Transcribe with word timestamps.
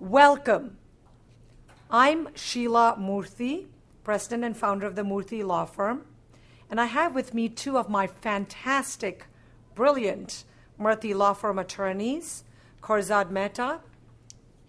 Welcome. 0.00 0.78
I'm 1.90 2.28
Sheela 2.28 2.98
Murthy, 2.98 3.66
president 4.02 4.44
and 4.44 4.56
founder 4.56 4.86
of 4.86 4.96
the 4.96 5.02
Murthy 5.02 5.44
Law 5.44 5.66
Firm, 5.66 6.06
and 6.70 6.80
I 6.80 6.86
have 6.86 7.14
with 7.14 7.34
me 7.34 7.50
two 7.50 7.76
of 7.76 7.90
my 7.90 8.06
fantastic, 8.06 9.26
brilliant 9.74 10.44
Murthy 10.80 11.14
Law 11.14 11.34
Firm 11.34 11.58
attorneys, 11.58 12.44
Korzad 12.80 13.30
Mehta 13.30 13.80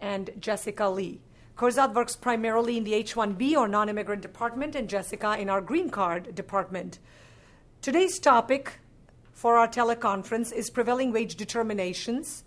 and 0.01 0.31
Jessica 0.37 0.89
Lee. 0.89 1.21
Korzad 1.55 1.93
works 1.93 2.17
primarily 2.17 2.75
in 2.75 2.83
the 2.83 2.93
H 2.93 3.15
1B 3.15 3.55
or 3.55 3.69
non 3.69 3.87
immigrant 3.87 4.21
department, 4.21 4.75
and 4.75 4.89
Jessica 4.89 5.39
in 5.39 5.49
our 5.49 5.61
green 5.61 5.89
card 5.89 6.35
department. 6.35 6.99
Today's 7.81 8.19
topic 8.19 8.79
for 9.31 9.55
our 9.55 9.69
teleconference 9.69 10.51
is 10.51 10.69
prevailing 10.69 11.13
wage 11.13 11.35
determinations 11.35 12.43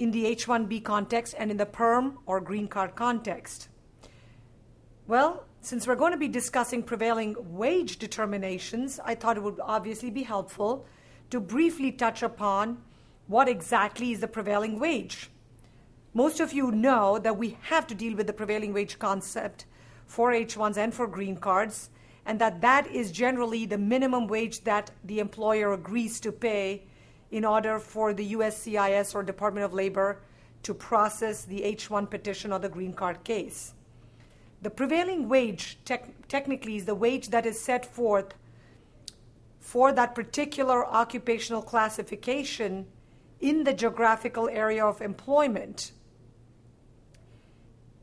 in 0.00 0.10
the 0.12 0.24
H 0.24 0.46
1B 0.46 0.82
context 0.82 1.34
and 1.38 1.50
in 1.50 1.58
the 1.58 1.66
PERM 1.66 2.18
or 2.24 2.40
green 2.40 2.66
card 2.66 2.96
context. 2.96 3.68
Well, 5.06 5.44
since 5.60 5.86
we're 5.86 5.94
going 5.94 6.12
to 6.12 6.18
be 6.18 6.26
discussing 6.26 6.82
prevailing 6.82 7.36
wage 7.38 7.98
determinations, 7.98 8.98
I 9.04 9.14
thought 9.14 9.36
it 9.36 9.42
would 9.42 9.60
obviously 9.62 10.08
be 10.08 10.22
helpful 10.22 10.86
to 11.28 11.38
briefly 11.38 11.92
touch 11.92 12.22
upon 12.22 12.82
what 13.26 13.46
exactly 13.46 14.10
is 14.12 14.20
the 14.20 14.26
prevailing 14.26 14.80
wage. 14.80 15.30
Most 16.14 16.40
of 16.40 16.54
you 16.54 16.72
know 16.72 17.18
that 17.18 17.36
we 17.36 17.58
have 17.64 17.86
to 17.88 17.94
deal 17.94 18.16
with 18.16 18.26
the 18.26 18.32
prevailing 18.32 18.72
wage 18.72 18.98
concept 18.98 19.66
for 20.06 20.32
H1s 20.32 20.78
and 20.78 20.94
for 20.94 21.06
green 21.06 21.36
cards, 21.36 21.90
and 22.24 22.40
that 22.40 22.62
that 22.62 22.86
is 22.86 23.12
generally 23.12 23.66
the 23.66 23.78
minimum 23.78 24.28
wage 24.28 24.64
that 24.64 24.92
the 25.04 25.18
employer 25.18 25.74
agrees 25.74 26.20
to 26.20 26.32
pay 26.32 26.86
in 27.30 27.44
order 27.44 27.78
for 27.78 28.12
the 28.12 28.32
USCIS 28.32 29.14
or 29.14 29.22
Department 29.22 29.64
of 29.64 29.72
Labor 29.72 30.20
to 30.62 30.74
process 30.74 31.44
the 31.44 31.60
H1 31.62 32.10
petition 32.10 32.52
or 32.52 32.58
the 32.58 32.68
green 32.68 32.92
card 32.92 33.24
case. 33.24 33.74
The 34.62 34.70
prevailing 34.70 35.28
wage 35.28 35.78
tec- 35.84 36.28
technically 36.28 36.76
is 36.76 36.84
the 36.84 36.94
wage 36.94 37.28
that 37.28 37.46
is 37.46 37.58
set 37.58 37.86
forth 37.86 38.34
for 39.58 39.92
that 39.92 40.14
particular 40.14 40.86
occupational 40.86 41.62
classification 41.62 42.86
in 43.40 43.64
the 43.64 43.72
geographical 43.72 44.48
area 44.48 44.84
of 44.84 45.00
employment. 45.00 45.92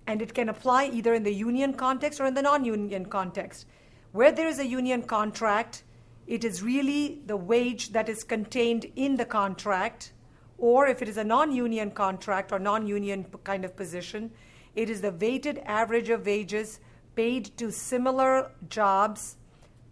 And 0.08 0.22
it 0.22 0.34
can 0.34 0.50
apply 0.50 0.86
either 0.86 1.14
in 1.14 1.24
the 1.24 1.34
union 1.34 1.74
context 1.74 2.20
or 2.20 2.26
in 2.26 2.34
the 2.34 2.42
non 2.42 2.64
union 2.64 3.06
context. 3.06 3.68
Where 4.14 4.32
there 4.32 4.48
is 4.48 4.58
a 4.58 4.66
union 4.66 5.04
contract, 5.04 5.84
it 6.28 6.44
is 6.44 6.62
really 6.62 7.22
the 7.26 7.38
wage 7.38 7.94
that 7.94 8.10
is 8.10 8.24
contained 8.24 8.86
in 8.96 9.16
the 9.16 9.26
contract, 9.26 10.12
or 10.58 10.86
if 10.86 11.02
it 11.02 11.08
is 11.08 11.18
a 11.18 11.24
non 11.24 11.54
union 11.54 11.92
contract 11.92 12.52
or 12.52 12.60
non 12.60 12.86
union 12.86 13.26
kind 13.46 13.64
of 13.64 13.76
position, 13.78 14.32
it 14.76 14.90
is 14.90 15.02
the 15.02 15.12
weighted 15.12 15.60
average 15.66 16.10
of 16.10 16.26
wages 16.26 16.80
paid 17.16 17.58
to 17.58 17.72
similar 17.72 18.52
jobs, 18.70 19.38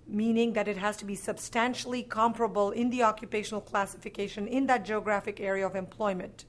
meaning 0.08 0.54
that 0.54 0.68
it 0.68 0.78
has 0.78 0.98
to 0.98 1.06
be 1.06 1.16
substantially 1.16 2.04
comparable 2.04 2.72
in 2.72 2.90
the 2.90 3.02
occupational 3.02 3.62
classification 3.62 4.48
in 4.48 4.68
that 4.68 4.86
geographic 4.86 5.40
area 5.40 5.66
of 5.66 5.76
employment. 5.76 6.46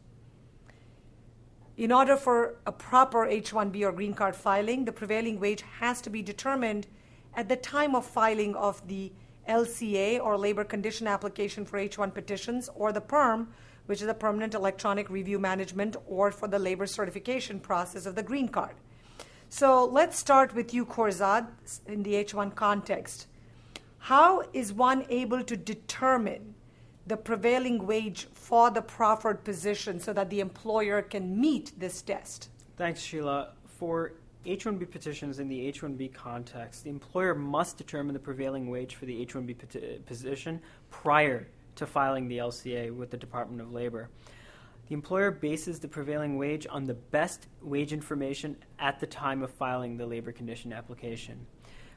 In 1.77 1.92
order 1.92 2.17
for 2.17 2.57
a 2.67 2.73
proper 2.73 3.27
H 3.27 3.53
1B 3.53 3.83
or 3.83 3.92
green 3.92 4.14
card 4.14 4.34
filing, 4.34 4.84
the 4.84 4.92
prevailing 4.92 5.39
wage 5.39 5.62
has 5.79 6.01
to 6.03 6.11
be 6.11 6.23
determined 6.23 6.89
at 7.34 7.48
the 7.48 7.57
time 7.57 7.95
of 7.95 8.05
filing 8.05 8.57
of 8.57 8.87
the 8.89 9.12
LCA 9.48 10.20
or 10.20 10.36
labor 10.36 10.64
condition 10.64 11.06
application 11.06 11.64
for 11.64 11.78
H1 11.78 12.12
petitions, 12.14 12.69
or 12.75 12.92
the 12.92 13.00
PERM, 13.00 13.48
which 13.86 14.00
is 14.00 14.06
the 14.06 14.14
permanent 14.14 14.55
electronic 14.55 15.08
review 15.08 15.39
management, 15.39 15.97
or 16.06 16.30
for 16.30 16.48
the 16.48 16.58
labor 16.58 16.86
certification 16.86 17.61
process 17.61 18.06
of 18.06 18.14
the 18.14 18.22
green 18.22 18.48
card. 18.48 18.74
So 19.48 19.84
let's 19.84 20.19
start 20.19 20.55
with 20.55 20.74
you, 20.74 20.84
Korzad, 20.84 21.47
in 21.86 22.02
the 22.02 22.14
H1 22.14 22.55
context. 22.55 23.28
How 23.98 24.42
is 24.52 24.72
one 24.72 25.07
able 25.08 25.42
to 25.45 25.57
determine 25.57 26.55
the 27.07 27.17
prevailing 27.17 27.86
wage 27.86 28.27
for 28.33 28.70
the 28.70 28.83
proffered 28.83 29.45
position 29.45 30.01
so 30.01 30.13
that 30.13 30.30
the 30.30 30.40
employer 30.40 31.02
can 31.02 31.40
meet 31.40 31.73
this 31.78 32.02
test? 32.02 32.48
Thanks, 32.77 33.01
Sheela. 33.01 33.51
For 33.78 34.14
H-1B 34.51 34.90
petitions 34.90 35.39
in 35.39 35.48
the 35.48 35.67
H-1B 35.67 36.14
context, 36.14 36.84
the 36.84 36.90
employer 36.90 37.34
must 37.34 37.77
determine 37.77 38.14
the 38.14 38.20
prevailing 38.20 38.68
wage 38.68 38.95
for 38.95 39.07
the 39.07 39.20
H-1B 39.23 39.58
peti- 39.58 40.01
position 40.07 40.61
prior 40.90 41.48
to 41.77 41.86
filing 41.86 42.29
the 42.29 42.39
LCA 42.39 42.95
with 42.95 43.11
the 43.11 43.17
Department 43.17 43.61
of 43.61 43.73
Labor. 43.73 44.08
The 44.89 44.95
employer 44.95 45.30
bases 45.33 45.80
the 45.80 45.89
prevailing 45.89 46.36
wage 46.36 46.67
on 46.70 46.84
the 46.84 46.95
best 46.95 47.48
wage 47.61 47.92
information 47.92 48.57
at 48.79 49.01
the 49.01 49.07
time 49.07 49.42
of 49.42 49.51
filing 49.51 49.96
the 49.96 50.07
labor 50.07 50.30
condition 50.30 50.73
application. 50.73 51.45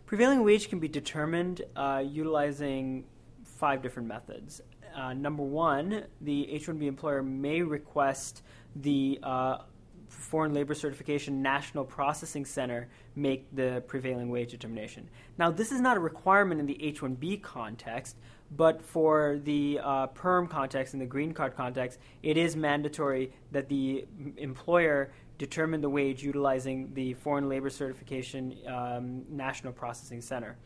Prevailing 0.08 0.44
wage 0.44 0.70
can 0.70 0.80
be 0.80 0.88
determined 0.88 1.62
uh, 1.76 2.04
utilizing 2.04 3.06
five 3.44 3.84
different 3.84 4.08
methods. 4.08 4.62
Uh, 4.96 5.14
number 5.14 5.44
one, 5.44 6.06
the 6.22 6.52
H 6.52 6.66
1B 6.66 6.88
employer 6.88 7.22
may 7.22 7.62
request 7.62 8.42
the 8.76 9.20
uh, 9.22 9.60
Foreign 10.10 10.54
Labor 10.54 10.74
Certification 10.74 11.42
National 11.42 11.86
Processing 11.86 12.46
Center 12.46 12.90
make 13.16 13.48
the 13.56 13.84
prevailing 13.88 14.30
wage 14.30 14.52
determination. 14.52 15.08
Now, 15.38 15.52
this 15.52 15.72
is 15.72 15.80
not 15.80 15.98
a 15.98 16.00
requirement 16.00 16.60
in 16.60 16.66
the 16.66 16.84
H 16.84 17.02
1B 17.02 17.42
context, 17.42 18.18
but 18.56 18.82
for 18.82 19.40
the 19.44 19.80
uh, 19.82 20.08
PERM 20.08 20.48
context 20.48 20.94
and 20.94 21.02
the 21.02 21.06
green 21.06 21.34
card 21.34 21.56
context, 21.56 22.00
it 22.24 22.38
is 22.38 22.56
mandatory 22.56 23.32
that 23.52 23.70
the 23.70 24.06
employer 24.38 25.12
determine 25.38 25.82
the 25.82 25.90
wage 25.90 26.22
utilizing 26.24 26.94
the 26.94 27.14
Foreign 27.14 27.48
Labor 27.48 27.70
Certification 27.70 28.58
um, 28.68 29.24
National 29.30 29.72
Processing 29.72 30.22
Center. 30.22 30.58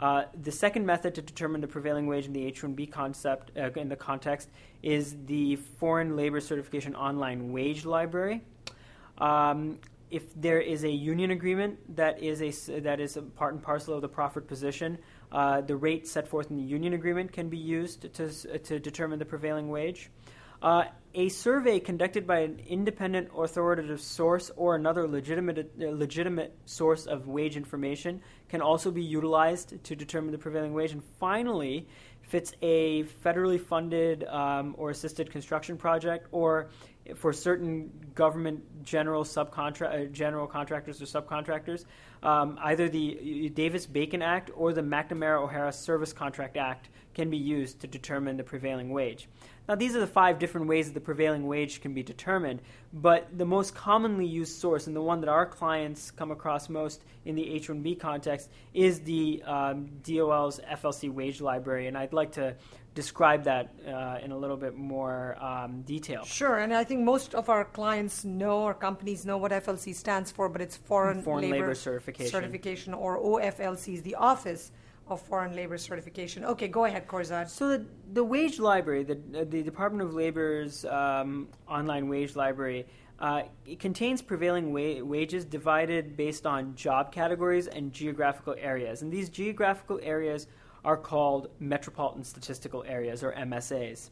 Uh, 0.00 0.24
the 0.42 0.52
second 0.52 0.86
method 0.86 1.14
to 1.14 1.22
determine 1.22 1.60
the 1.60 1.66
prevailing 1.66 2.06
wage 2.06 2.26
in 2.26 2.32
the 2.32 2.44
H-1B 2.46 2.90
concept 2.90 3.50
uh, 3.56 3.70
in 3.72 3.88
the 3.88 3.96
context 3.96 4.48
is 4.82 5.16
the 5.26 5.56
Foreign 5.56 6.16
Labor 6.16 6.40
Certification 6.40 6.94
Online 6.94 7.52
Wage 7.52 7.84
Library. 7.84 8.42
Um, 9.18 9.78
if 10.10 10.22
there 10.34 10.60
is 10.60 10.84
a 10.84 10.90
union 10.90 11.30
agreement 11.32 11.96
that 11.96 12.22
is 12.22 12.40
a 12.40 12.80
that 12.80 13.00
is 13.00 13.16
a 13.16 13.22
part 13.22 13.52
and 13.54 13.62
parcel 13.62 13.94
of 13.94 14.00
the 14.00 14.08
proffered 14.08 14.48
position, 14.48 14.98
uh, 15.32 15.60
the 15.60 15.76
rate 15.76 16.06
set 16.06 16.26
forth 16.26 16.50
in 16.50 16.56
the 16.56 16.62
union 16.62 16.94
agreement 16.94 17.32
can 17.32 17.48
be 17.48 17.58
used 17.58 18.12
to 18.14 18.58
to 18.58 18.78
determine 18.78 19.18
the 19.18 19.26
prevailing 19.26 19.68
wage. 19.68 20.10
Uh, 20.60 20.84
a 21.14 21.28
survey 21.28 21.78
conducted 21.78 22.26
by 22.26 22.40
an 22.40 22.60
independent 22.66 23.28
authoritative 23.36 24.00
source 24.00 24.50
or 24.56 24.74
another 24.74 25.06
legitimate 25.06 25.72
uh, 25.80 25.86
legitimate 25.90 26.56
source 26.64 27.06
of 27.06 27.28
wage 27.28 27.56
information 27.56 28.20
can 28.48 28.60
also 28.60 28.90
be 28.90 29.02
utilized 29.02 29.82
to 29.84 29.94
determine 29.94 30.32
the 30.32 30.38
prevailing 30.38 30.72
wage. 30.72 30.92
And 30.92 31.02
finally, 31.20 31.86
if 32.24 32.34
it's 32.34 32.52
a 32.60 33.04
federally 33.24 33.60
funded 33.60 34.24
um, 34.24 34.74
or 34.76 34.90
assisted 34.90 35.30
construction 35.30 35.76
project 35.76 36.28
or 36.32 36.68
for 37.16 37.32
certain 37.32 37.90
government 38.14 38.84
general 38.84 39.24
subcontract 39.24 40.06
uh, 40.06 40.06
general 40.06 40.46
contractors 40.46 41.00
or 41.00 41.04
subcontractors, 41.04 41.84
um, 42.22 42.58
either 42.62 42.88
the 42.88 43.50
Davis 43.54 43.86
Bacon 43.86 44.22
Act 44.22 44.50
or 44.54 44.72
the 44.72 44.82
McNamara 44.82 45.42
O'Hara 45.42 45.72
Service 45.72 46.12
Contract 46.12 46.56
Act 46.56 46.88
can 47.14 47.30
be 47.30 47.36
used 47.36 47.80
to 47.80 47.86
determine 47.86 48.36
the 48.36 48.44
prevailing 48.44 48.90
wage. 48.90 49.28
Now, 49.68 49.74
these 49.74 49.94
are 49.94 50.00
the 50.00 50.06
five 50.06 50.38
different 50.38 50.66
ways 50.66 50.86
that 50.86 50.94
the 50.94 51.00
prevailing 51.00 51.46
wage 51.46 51.82
can 51.82 51.92
be 51.92 52.02
determined, 52.02 52.62
but 52.92 53.26
the 53.36 53.44
most 53.44 53.74
commonly 53.74 54.24
used 54.24 54.58
source, 54.58 54.86
and 54.86 54.96
the 54.96 55.02
one 55.02 55.20
that 55.20 55.28
our 55.28 55.44
clients 55.44 56.10
come 56.10 56.30
across 56.30 56.70
most 56.70 57.02
in 57.26 57.34
the 57.34 57.50
H 57.50 57.68
1B 57.68 58.00
context, 58.00 58.48
is 58.72 59.00
the 59.00 59.42
um, 59.44 59.90
DOL's 60.02 60.58
FLC 60.60 61.12
wage 61.12 61.42
library. 61.42 61.86
And 61.86 61.98
I'd 61.98 62.14
like 62.14 62.32
to 62.32 62.54
describe 63.02 63.44
that 63.44 63.66
uh, 63.86 64.24
in 64.24 64.32
a 64.32 64.38
little 64.42 64.56
bit 64.56 64.74
more 64.76 65.36
um, 65.40 65.82
detail. 65.82 66.24
Sure, 66.24 66.58
and 66.58 66.74
I 66.74 66.82
think 66.82 67.00
most 67.14 67.32
of 67.32 67.48
our 67.48 67.64
clients 67.64 68.24
know 68.24 68.56
or 68.68 68.74
companies 68.74 69.24
know 69.24 69.38
what 69.42 69.52
FLC 69.52 69.94
stands 69.94 70.32
for, 70.32 70.48
but 70.48 70.60
it's 70.60 70.76
Foreign, 70.76 71.22
Foreign 71.22 71.42
Labor, 71.42 71.66
Labor 71.66 71.74
Certification. 71.76 72.32
Certification, 72.32 72.92
or 72.94 73.12
OFLC 73.30 73.94
is 73.94 74.02
the 74.02 74.16
Office 74.16 74.72
of 75.06 75.20
Foreign 75.20 75.54
Labor 75.54 75.78
Certification. 75.78 76.44
Okay, 76.44 76.66
go 76.66 76.86
ahead, 76.86 77.06
Korzad. 77.06 77.48
So 77.48 77.68
the, 77.68 77.86
the 78.14 78.24
wage 78.24 78.58
library, 78.58 79.04
the, 79.04 79.18
the 79.44 79.62
Department 79.62 80.02
of 80.08 80.12
Labor's 80.14 80.84
um, 80.84 81.46
online 81.68 82.08
wage 82.08 82.34
library, 82.34 82.84
uh, 83.20 83.42
it 83.64 83.78
contains 83.78 84.20
prevailing 84.22 84.72
wa- 84.72 85.04
wages 85.04 85.44
divided 85.44 86.16
based 86.16 86.46
on 86.46 86.74
job 86.74 87.12
categories 87.12 87.68
and 87.68 87.92
geographical 87.92 88.56
areas. 88.58 89.02
And 89.02 89.12
these 89.12 89.28
geographical 89.28 90.00
areas 90.02 90.48
are 90.88 90.96
called 90.96 91.48
metropolitan 91.60 92.24
statistical 92.24 92.82
areas 92.88 93.22
or 93.22 93.32
MSAs. 93.32 94.08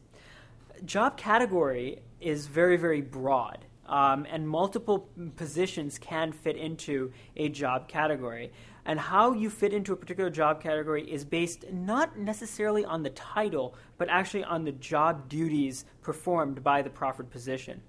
Job 0.85 1.17
category 1.17 2.03
is 2.21 2.49
very, 2.49 2.77
very 2.77 3.01
broad. 3.01 3.65
Um, 3.87 4.27
and 4.31 4.47
multiple 4.47 5.09
positions 5.37 5.99
can 5.99 6.33
fit 6.33 6.55
into 6.55 7.13
a 7.35 7.49
job 7.49 7.89
category. 7.89 8.53
And 8.85 9.01
how 9.01 9.33
you 9.33 9.49
fit 9.49 9.73
into 9.73 9.95
a 9.95 9.97
particular 9.97 10.29
job 10.29 10.63
category 10.63 11.11
is 11.11 11.25
based 11.25 11.65
not 11.73 12.19
necessarily 12.19 12.85
on 12.85 13.03
the 13.03 13.11
title, 13.11 13.75
but 13.97 14.11
actually 14.11 14.45
on 14.45 14.65
the 14.65 14.73
job 14.73 15.31
duties 15.31 15.87
performed 16.03 16.63
by 16.63 16.83
the 16.83 16.91
proffered 16.91 17.31
position. 17.31 17.81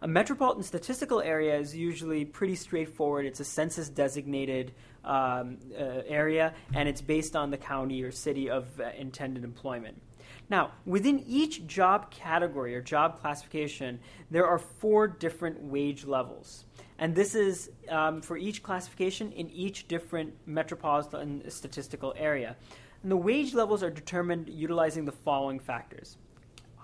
A 0.00 0.08
metropolitan 0.08 0.64
statistical 0.64 1.20
area 1.20 1.56
is 1.56 1.76
usually 1.76 2.24
pretty 2.24 2.56
straightforward. 2.56 3.24
It's 3.24 3.38
a 3.38 3.44
census 3.44 3.88
designated 3.88 4.72
um, 5.04 5.58
uh, 5.74 6.02
area, 6.06 6.54
and 6.74 6.88
it's 6.88 7.00
based 7.00 7.36
on 7.36 7.50
the 7.50 7.56
county 7.56 8.02
or 8.02 8.10
city 8.10 8.48
of 8.48 8.80
uh, 8.80 8.90
intended 8.96 9.44
employment. 9.44 10.00
Now, 10.48 10.72
within 10.84 11.24
each 11.26 11.66
job 11.66 12.10
category 12.10 12.74
or 12.74 12.82
job 12.82 13.20
classification, 13.20 14.00
there 14.30 14.46
are 14.46 14.58
four 14.58 15.06
different 15.06 15.62
wage 15.62 16.04
levels. 16.04 16.66
And 16.98 17.14
this 17.14 17.34
is 17.34 17.70
um, 17.88 18.20
for 18.20 18.36
each 18.36 18.62
classification 18.62 19.32
in 19.32 19.50
each 19.50 19.88
different 19.88 20.34
metropolitan 20.46 21.48
statistical 21.50 22.14
area. 22.16 22.56
And 23.02 23.10
the 23.10 23.16
wage 23.16 23.54
levels 23.54 23.82
are 23.82 23.90
determined 23.90 24.48
utilizing 24.48 25.04
the 25.04 25.12
following 25.12 25.58
factors 25.58 26.18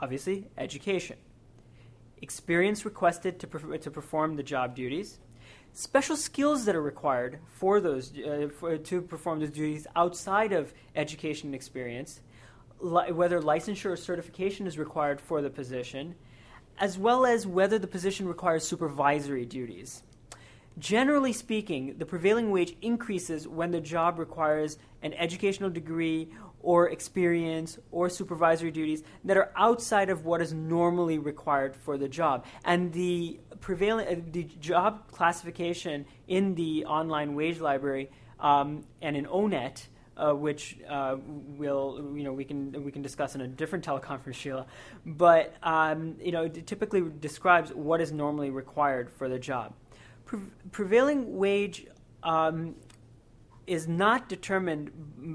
obviously, 0.00 0.47
education, 0.56 1.17
experience 2.23 2.85
requested 2.85 3.38
to, 3.41 3.79
to 3.79 3.91
perform 3.91 4.37
the 4.37 4.43
job 4.43 4.75
duties, 4.75 5.19
special 5.79 6.17
skills 6.17 6.65
that 6.65 6.75
are 6.75 6.83
required 6.83 7.39
for 7.47 7.81
those 7.81 8.13
uh, 8.19 8.49
for, 8.59 8.77
to 8.77 9.01
perform 9.01 9.39
those 9.39 9.51
duties 9.51 9.87
outside 9.95 10.53
of 10.53 10.75
education 10.97 11.47
and 11.49 11.55
experience, 11.55 12.21
li- 12.81 13.13
whether 13.13 13.41
licensure 13.41 13.93
or 13.93 13.97
certification 13.97 14.67
is 14.67 14.77
required 14.77 15.21
for 15.21 15.41
the 15.41 15.49
position, 15.49 16.17
as 16.79 16.99
well 16.99 17.25
as 17.25 17.47
whether 17.47 17.79
the 17.79 17.87
position 17.87 18.27
requires 18.27 18.67
supervisory 18.67 19.45
duties. 19.45 20.03
Generally 20.81 21.35
speaking, 21.35 21.95
the 21.97 22.07
prevailing 22.07 22.51
wage 22.51 22.75
increases 22.83 23.47
when 23.47 23.71
the 23.71 23.81
job 23.81 24.19
requires 24.19 24.79
an 25.03 25.15
educational 25.15 25.71
degree 25.71 26.29
or 26.63 26.89
experience 26.89 27.79
or 27.91 28.09
supervisory 28.09 28.71
duties 28.71 29.03
that 29.25 29.37
are 29.37 29.53
outside 29.57 30.11
of 30.11 30.25
what 30.25 30.41
is 30.41 30.53
normally 30.53 31.19
required 31.19 31.75
for 31.75 31.97
the 31.97 32.09
job. 32.09 32.45
And 32.65 32.93
the 32.93 33.41
prevailing 33.61 34.07
uh, 34.09 34.21
the 34.33 34.45
job 34.45 35.11
classification 35.11 36.07
in 36.27 36.55
the 36.55 36.85
online 36.85 37.35
wage 37.35 37.61
library 37.61 38.11
um, 38.41 38.85
and 39.03 39.17
in 39.17 39.27
ONET. 39.27 39.87
Uh, 40.17 40.35
which 40.35 40.79
uh, 40.89 41.15
will 41.57 42.11
you 42.17 42.25
know 42.25 42.33
we 42.33 42.45
can 42.45 42.85
we 42.85 42.91
can 42.91 43.03
discuss 43.03 43.37
in 43.37 43.41
a 43.43 43.47
different 43.47 43.85
teleconference, 43.85 44.35
Sheela. 44.35 44.67
But 45.07 45.55
um, 45.63 46.17
you 46.21 46.33
know, 46.33 46.49
typically 46.49 47.05
describes 47.21 47.73
what 47.73 48.01
is 48.01 48.11
normally 48.11 48.51
required 48.51 49.11
for 49.11 49.29
the 49.29 49.39
job 49.39 49.75
pre- 50.29 50.41
prevailing 50.71 51.37
wage 51.37 51.87
um, 52.23 52.75
is 53.69 53.87
not 53.87 54.29
determined 54.29 54.91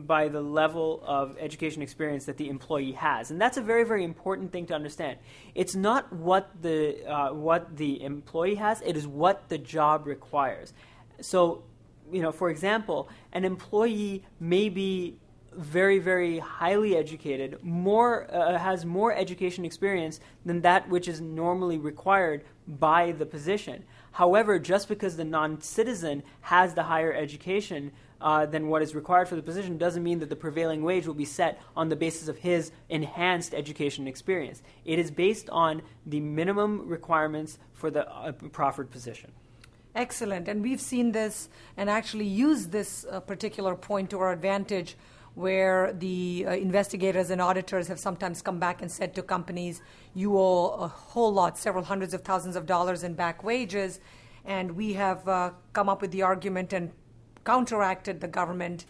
by 0.07 0.27
the 0.27 0.41
level 0.41 1.03
of 1.05 1.37
education 1.39 1.81
experience 1.81 2.25
that 2.25 2.37
the 2.37 2.49
employee 2.49 2.93
has, 2.93 3.31
and 3.31 3.39
that's 3.39 3.57
a 3.57 3.61
very, 3.61 3.83
very 3.83 4.03
important 4.03 4.51
thing 4.51 4.65
to 4.65 4.73
understand. 4.73 5.19
It's 5.55 5.75
not 5.75 6.11
what 6.11 6.49
the 6.61 7.05
uh, 7.07 7.33
what 7.33 7.77
the 7.77 8.03
employee 8.03 8.55
has; 8.55 8.81
it 8.81 8.97
is 8.97 9.07
what 9.07 9.49
the 9.49 9.57
job 9.57 10.07
requires. 10.07 10.73
So, 11.21 11.63
you 12.11 12.21
know, 12.21 12.31
for 12.31 12.49
example, 12.49 13.07
an 13.31 13.45
employee 13.45 14.23
may 14.39 14.69
be 14.69 15.17
very, 15.57 15.99
very 15.99 16.39
highly 16.39 16.95
educated, 16.95 17.59
more 17.63 18.33
uh, 18.33 18.57
has 18.57 18.85
more 18.85 19.13
education 19.13 19.65
experience 19.65 20.19
than 20.45 20.61
that 20.61 20.89
which 20.89 21.07
is 21.07 21.21
normally 21.21 21.77
required 21.77 22.43
by 22.67 23.11
the 23.11 23.25
position. 23.25 23.83
However, 24.13 24.59
just 24.59 24.87
because 24.87 25.17
the 25.17 25.25
non 25.25 25.61
citizen 25.61 26.23
has 26.41 26.73
the 26.73 26.83
higher 26.83 27.13
education 27.13 27.91
uh, 28.23 28.45
than 28.45 28.69
what 28.69 28.81
is 28.81 28.95
required 28.95 29.27
for 29.27 29.35
the 29.35 29.41
position 29.43 29.77
doesn't 29.77 30.01
mean 30.01 30.19
that 30.19 30.29
the 30.29 30.35
prevailing 30.35 30.81
wage 30.81 31.05
will 31.05 31.13
be 31.13 31.25
set 31.25 31.61
on 31.75 31.89
the 31.89 31.95
basis 31.95 32.29
of 32.29 32.37
his 32.37 32.71
enhanced 32.89 33.53
education 33.53 34.07
experience. 34.07 34.63
It 34.85 34.97
is 34.97 35.11
based 35.11 35.49
on 35.49 35.81
the 36.05 36.21
minimum 36.21 36.87
requirements 36.87 37.59
for 37.73 37.91
the 37.91 38.09
uh, 38.09 38.31
proffered 38.31 38.89
position. 38.89 39.31
Excellent. 39.93 40.47
And 40.47 40.63
we've 40.63 40.81
seen 40.81 41.11
this 41.11 41.49
and 41.77 41.89
actually 41.89 42.25
used 42.25 42.71
this 42.71 43.05
uh, 43.11 43.19
particular 43.19 43.75
point 43.75 44.09
to 44.11 44.19
our 44.19 44.31
advantage 44.31 44.95
where 45.35 45.93
the 45.93 46.45
uh, 46.47 46.51
investigators 46.53 47.29
and 47.29 47.41
auditors 47.41 47.87
have 47.87 47.99
sometimes 47.99 48.41
come 48.41 48.59
back 48.59 48.81
and 48.81 48.91
said 48.91 49.13
to 49.15 49.21
companies, 49.21 49.81
you 50.13 50.37
owe 50.37 50.69
a 50.79 50.87
whole 50.87 51.33
lot, 51.33 51.57
several 51.57 51.83
hundreds 51.83 52.13
of 52.13 52.21
thousands 52.21 52.55
of 52.55 52.65
dollars 52.65 53.03
in 53.03 53.15
back 53.15 53.43
wages. 53.43 53.99
And 54.45 54.71
we 54.71 54.93
have 54.93 55.27
uh, 55.27 55.51
come 55.73 55.89
up 55.89 56.01
with 56.01 56.11
the 56.11 56.21
argument 56.21 56.71
and 56.71 56.91
counteracted 57.43 58.21
the 58.21 58.27
government 58.27 58.85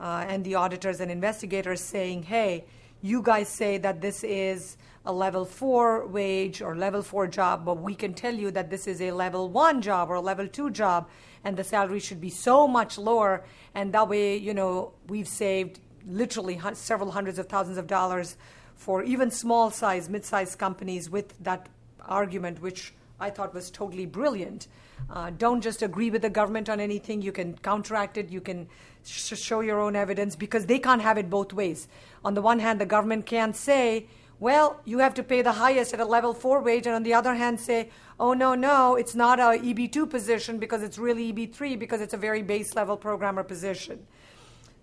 uh, 0.00 0.24
and 0.28 0.44
the 0.44 0.54
auditors 0.54 1.00
and 1.00 1.10
investigators 1.10 1.80
saying, 1.80 2.24
hey, 2.24 2.64
you 3.02 3.22
guys 3.22 3.48
say 3.48 3.78
that 3.78 4.00
this 4.00 4.24
is 4.24 4.76
a 5.04 5.12
level 5.12 5.44
four 5.44 6.06
wage 6.06 6.60
or 6.60 6.76
level 6.76 7.02
four 7.02 7.26
job, 7.26 7.64
but 7.64 7.78
we 7.78 7.94
can 7.94 8.12
tell 8.12 8.34
you 8.34 8.50
that 8.50 8.70
this 8.70 8.86
is 8.86 9.00
a 9.00 9.12
level 9.12 9.48
one 9.48 9.80
job 9.80 10.10
or 10.10 10.14
a 10.14 10.20
level 10.20 10.48
two 10.48 10.70
job, 10.70 11.08
and 11.44 11.56
the 11.56 11.64
salary 11.64 12.00
should 12.00 12.20
be 12.20 12.30
so 12.30 12.66
much 12.66 12.98
lower. 12.98 13.44
And 13.74 13.92
that 13.92 14.08
way, 14.08 14.36
you 14.36 14.52
know, 14.52 14.92
we've 15.06 15.28
saved 15.28 15.78
literally 16.08 16.60
several 16.72 17.12
hundreds 17.12 17.38
of 17.38 17.48
thousands 17.48 17.78
of 17.78 17.86
dollars 17.86 18.36
for 18.74 19.02
even 19.02 19.30
small 19.30 19.70
size, 19.70 20.08
mid 20.08 20.24
sized 20.24 20.58
companies 20.58 21.08
with 21.08 21.34
that 21.42 21.68
argument, 22.04 22.60
which 22.60 22.92
I 23.18 23.30
thought 23.30 23.54
was 23.54 23.70
totally 23.70 24.06
brilliant. 24.06 24.68
Uh, 25.08 25.30
don't 25.30 25.60
just 25.60 25.82
agree 25.82 26.10
with 26.10 26.22
the 26.22 26.30
government 26.30 26.68
on 26.68 26.80
anything. 26.80 27.22
You 27.22 27.32
can 27.32 27.56
counteract 27.58 28.16
it. 28.16 28.30
You 28.30 28.40
can 28.40 28.68
sh- 29.04 29.36
show 29.36 29.60
your 29.60 29.80
own 29.80 29.96
evidence 29.96 30.36
because 30.36 30.66
they 30.66 30.78
can't 30.78 31.02
have 31.02 31.16
it 31.18 31.30
both 31.30 31.52
ways. 31.52 31.88
On 32.24 32.34
the 32.34 32.42
one 32.42 32.58
hand, 32.58 32.80
the 32.80 32.86
government 32.86 33.26
can't 33.26 33.56
say, 33.56 34.06
well, 34.38 34.80
you 34.84 34.98
have 34.98 35.14
to 35.14 35.22
pay 35.22 35.40
the 35.40 35.52
highest 35.52 35.94
at 35.94 36.00
a 36.00 36.04
level 36.04 36.34
four 36.34 36.60
wage, 36.60 36.86
and 36.86 36.94
on 36.94 37.02
the 37.02 37.14
other 37.14 37.34
hand, 37.34 37.58
say, 37.58 37.90
oh, 38.20 38.34
no, 38.34 38.54
no, 38.54 38.96
it's 38.96 39.14
not 39.14 39.38
a 39.40 39.58
EB2 39.58 40.10
position 40.10 40.58
because 40.58 40.82
it's 40.82 40.98
really 40.98 41.32
EB3 41.32 41.78
because 41.78 42.02
it's 42.02 42.12
a 42.12 42.18
very 42.18 42.42
base 42.42 42.74
level 42.74 42.96
programmer 42.96 43.42
position. 43.42 44.06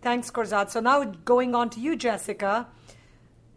Thanks, 0.01 0.31
Korzad. 0.31 0.69
So 0.71 0.80
now 0.80 1.03
going 1.03 1.53
on 1.53 1.69
to 1.71 1.80
you, 1.80 1.95
Jessica. 1.95 2.68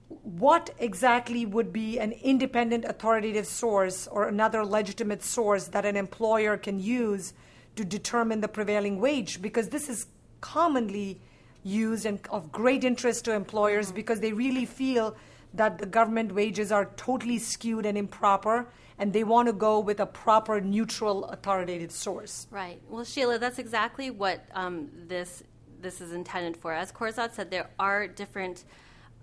What 0.08 0.70
exactly 0.78 1.44
would 1.46 1.72
be 1.72 1.98
an 1.98 2.12
independent 2.12 2.84
authoritative 2.84 3.46
source 3.46 4.06
or 4.06 4.28
another 4.28 4.64
legitimate 4.64 5.22
source 5.22 5.68
that 5.68 5.84
an 5.84 5.96
employer 5.96 6.56
can 6.56 6.78
use 6.78 7.34
to 7.74 7.84
determine 7.84 8.40
the 8.40 8.48
prevailing 8.48 9.00
wage? 9.00 9.42
Because 9.42 9.68
this 9.68 9.88
is 9.88 10.06
commonly 10.40 11.20
used 11.64 12.06
and 12.06 12.20
of 12.30 12.52
great 12.52 12.84
interest 12.84 13.24
to 13.24 13.32
employers 13.32 13.90
because 13.90 14.20
they 14.20 14.32
really 14.32 14.64
feel 14.64 15.16
that 15.54 15.78
the 15.78 15.86
government 15.86 16.32
wages 16.32 16.70
are 16.70 16.86
totally 16.96 17.38
skewed 17.38 17.84
and 17.86 17.98
improper 17.98 18.68
and 18.98 19.12
they 19.12 19.24
want 19.24 19.48
to 19.48 19.52
go 19.52 19.80
with 19.80 19.98
a 20.00 20.06
proper 20.06 20.60
neutral 20.60 21.24
authoritative 21.24 21.90
source 21.90 22.46
right 22.52 22.80
well 22.88 23.04
sheela 23.04 23.40
that's 23.40 23.58
exactly 23.58 24.10
what 24.10 24.44
um, 24.54 24.88
this 25.08 25.42
this 25.80 26.00
is 26.00 26.12
intended 26.12 26.56
for. 26.56 26.72
As 26.72 26.92
Korzad 26.92 27.32
said, 27.32 27.50
there 27.50 27.70
are 27.78 28.06
different 28.06 28.64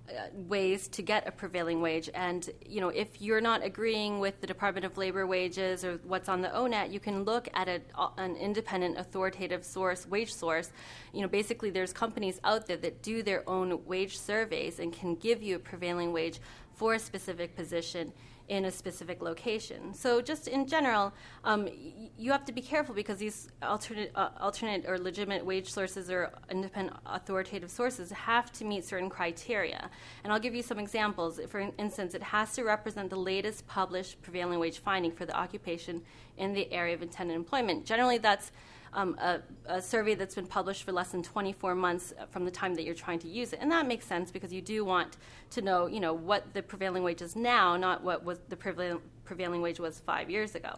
Uh, 0.10 0.28
ways 0.50 0.90
to 0.90 1.02
get 1.02 1.26
a 1.26 1.32
prevailing 1.32 1.80
wage. 1.80 2.10
And 2.14 2.50
you 2.66 2.82
know, 2.82 2.90
if 2.90 3.22
you're 3.22 3.40
not 3.40 3.64
agreeing 3.64 4.20
with 4.20 4.42
the 4.42 4.48
Department 4.48 4.86
of 4.86 4.98
Labor 4.98 5.26
wages 5.26 5.86
or 5.86 5.98
what's 6.04 6.28
on 6.28 6.42
the 6.42 6.50
ONET, 6.50 6.92
you 6.92 7.00
can 7.00 7.24
look 7.24 7.48
at 7.54 7.70
a, 7.70 7.80
uh, 7.98 8.10
an 8.18 8.36
independent, 8.36 8.98
authoritative 8.98 9.64
source, 9.64 10.06
wage 10.06 10.34
source. 10.34 10.72
You 11.14 11.22
know, 11.22 11.30
basically, 11.30 11.70
there's 11.70 11.94
companies 11.94 12.42
out 12.44 12.68
there 12.68 12.76
that 12.76 13.02
do 13.02 13.24
their 13.24 13.50
own 13.50 13.86
wage 13.86 14.18
surveys 14.18 14.80
and 14.80 14.92
can 14.92 15.16
give 15.16 15.42
you 15.42 15.56
a 15.56 15.60
prevailing 15.60 16.12
wage 16.12 16.42
for 16.74 16.96
a 16.96 17.00
specific 17.00 17.56
position 17.56 18.12
in 18.50 18.66
a 18.66 18.72
specific 18.72 19.22
location. 19.22 19.94
So, 19.94 20.22
just 20.22 20.48
in 20.48 20.68
general, 20.68 21.14
um, 21.44 21.66
y- 21.66 22.10
you 22.18 22.32
have 22.32 22.46
to 22.46 22.52
be 22.52 22.62
careful 22.62 22.94
because 22.94 23.18
these 23.18 23.48
alternate, 23.62 24.12
uh, 24.16 24.30
alternate 24.40 24.86
or 24.88 24.98
legitimate 24.98 25.46
wage 25.46 25.72
sources 25.72 26.10
or 26.10 26.32
independent 26.50 26.98
authoritative 27.06 27.72
sources 27.72 28.12
have 28.12 28.52
to 28.54 28.66
meet 28.66 28.84
certain 28.86 29.10
criteria. 29.10 29.90
And 30.24 30.34
I'll 30.34 30.40
give 30.40 30.56
you 30.56 30.62
some 30.62 30.80
examples. 30.80 31.40
For 31.48 31.72
instance, 31.78 32.14
it 32.14 32.24
has 32.24 32.54
to 32.56 32.64
represent 32.64 33.10
the 33.10 33.16
latest 33.16 33.66
published 33.68 34.22
prevailing 34.22 34.60
wage 34.60 34.80
finding 34.80 35.12
for 35.12 35.26
the 35.26 35.36
occupation 35.36 36.02
in 36.38 36.54
the 36.54 36.72
area 36.72 36.94
of 36.94 37.02
intended 37.02 37.36
employment. 37.36 37.86
Generally, 37.86 38.20
that's 38.20 38.52
um, 38.94 39.18
a, 39.20 39.42
a, 39.66 39.82
survey 39.82 40.16
that's 40.16 40.36
been 40.36 40.46
published 40.46 40.84
for 40.84 40.92
less 40.92 41.10
than 41.10 41.24
24 41.24 41.76
months 41.76 42.14
from 42.32 42.46
the 42.46 42.52
time 42.52 42.76
that 42.76 42.84
you're 42.84 42.94
trying 42.94 43.20
to 43.20 43.28
use 43.28 43.54
it. 43.54 43.60
And 43.62 43.72
that 43.72 43.88
makes 43.88 44.06
sense 44.06 44.32
because 44.32 44.54
you 44.54 44.62
do 44.62 44.86
want 44.86 45.18
to 45.52 45.62
know, 45.62 45.88
you 45.88 46.00
know, 46.00 46.14
what 46.14 46.54
the 46.54 46.62
prevailing 46.62 47.04
wage 47.04 47.22
is 47.22 47.36
now, 47.36 47.76
not 47.78 48.04
what 48.04 48.24
was 48.24 48.40
the 48.50 48.56
prevail- 48.56 49.02
prevailing 49.26 49.62
wage 49.62 49.80
was 49.80 50.00
five 50.00 50.30
years 50.30 50.56
ago. 50.56 50.74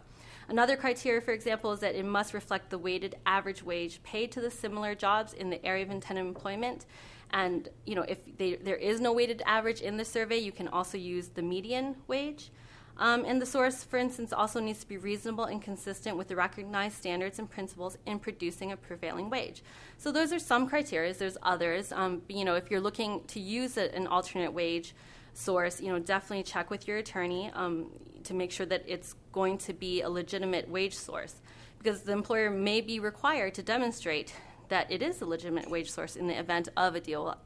Another 0.48 0.76
criteria, 0.76 1.20
for 1.20 1.32
example, 1.32 1.72
is 1.72 1.80
that 1.80 1.94
it 1.94 2.04
must 2.04 2.32
reflect 2.32 2.70
the 2.70 2.78
weighted 2.78 3.16
average 3.26 3.62
wage 3.62 4.02
paid 4.02 4.30
to 4.32 4.40
the 4.40 4.50
similar 4.50 4.94
jobs 4.94 5.32
in 5.32 5.50
the 5.50 5.64
area 5.64 5.84
of 5.84 5.90
intended 5.90 6.24
employment. 6.24 6.86
And 7.32 7.68
you 7.84 7.96
know, 7.96 8.04
if 8.08 8.36
they, 8.38 8.54
there 8.54 8.76
is 8.76 9.00
no 9.00 9.12
weighted 9.12 9.42
average 9.44 9.80
in 9.80 9.96
the 9.96 10.04
survey, 10.04 10.38
you 10.38 10.52
can 10.52 10.68
also 10.68 10.96
use 10.96 11.28
the 11.28 11.42
median 11.42 11.96
wage. 12.06 12.50
Um, 12.98 13.24
and 13.26 13.40
the 13.40 13.46
source, 13.46 13.84
for 13.84 13.98
instance, 13.98 14.32
also 14.32 14.58
needs 14.58 14.80
to 14.80 14.88
be 14.88 14.96
reasonable 14.96 15.44
and 15.44 15.60
consistent 15.60 16.16
with 16.16 16.28
the 16.28 16.36
recognized 16.36 16.96
standards 16.96 17.38
and 17.38 17.50
principles 17.50 17.98
in 18.06 18.18
producing 18.18 18.72
a 18.72 18.76
prevailing 18.76 19.28
wage. 19.28 19.62
So 19.98 20.10
those 20.10 20.32
are 20.32 20.38
some 20.38 20.66
criteria. 20.66 21.12
There's 21.12 21.36
others. 21.42 21.92
Um, 21.92 22.22
you 22.28 22.44
know, 22.44 22.54
if 22.54 22.70
you're 22.70 22.80
looking 22.80 23.22
to 23.28 23.40
use 23.40 23.76
a, 23.76 23.94
an 23.94 24.06
alternate 24.06 24.52
wage 24.52 24.94
source, 25.34 25.80
you 25.80 25.88
know, 25.92 25.98
definitely 25.98 26.44
check 26.44 26.70
with 26.70 26.88
your 26.88 26.96
attorney 26.98 27.50
um, 27.54 27.90
to 28.24 28.32
make 28.32 28.50
sure 28.50 28.66
that 28.66 28.82
it's 28.86 29.14
going 29.32 29.58
to 29.58 29.74
be 29.74 30.00
a 30.00 30.08
legitimate 30.08 30.68
wage 30.68 30.94
source 30.94 31.34
because 31.78 32.02
the 32.02 32.12
employer 32.12 32.50
may 32.50 32.80
be 32.80 32.98
required 32.98 33.54
to 33.54 33.62
demonstrate 33.62 34.34
that 34.68 34.90
it 34.90 35.02
is 35.02 35.20
a 35.22 35.26
legitimate 35.26 35.70
wage 35.70 35.90
source 35.90 36.16
in 36.16 36.26
the 36.26 36.38
event 36.38 36.68
of 36.76 36.94
a 36.94 37.00
DOL 37.00 37.36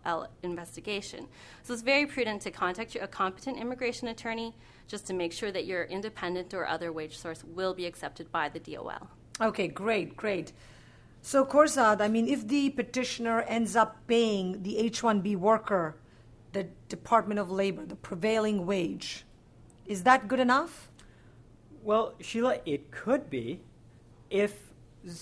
investigation. 0.43 1.27
So 1.63 1.73
it's 1.73 1.83
very 1.83 2.07
prudent 2.07 2.43
to 2.43 2.51
contact 2.51 2.97
a 2.97 3.07
competent 3.07 3.59
immigration 3.59 4.09
attorney 4.09 4.55
just 4.89 5.07
to 5.07 5.13
make 5.13 5.33
sure 5.33 5.53
that 5.53 5.67
your 5.67 5.85
independent 5.85 6.55
or 6.55 6.67
other 6.67 6.93
wage 6.93 7.17
source 7.19 7.45
will 7.45 7.75
be 7.75 7.87
accepted 7.87 8.31
by 8.33 8.49
the 8.49 8.59
DOL. 8.59 9.09
Okay, 9.41 9.69
great, 9.69 10.17
great. 10.17 10.53
So, 11.23 11.45
Korzad, 11.45 12.01
I 12.01 12.09
mean, 12.09 12.29
if 12.29 12.49
the 12.49 12.71
petitioner 12.71 13.43
ends 13.43 13.77
up 13.77 13.99
paying 14.07 14.63
the 14.63 14.79
H 14.79 15.03
1B 15.03 15.37
worker, 15.37 15.97
the 16.53 16.65
Department 16.89 17.39
of 17.39 17.51
Labor, 17.51 17.85
the 17.85 17.97
prevailing 17.97 18.67
wage, 18.67 19.25
is 19.87 20.03
that 20.05 20.29
good 20.29 20.41
enough? 20.41 20.91
Well, 21.83 22.15
Sheela, 22.21 22.61
it 22.65 22.91
could 22.91 23.31
be 23.31 23.61
if 24.31 24.70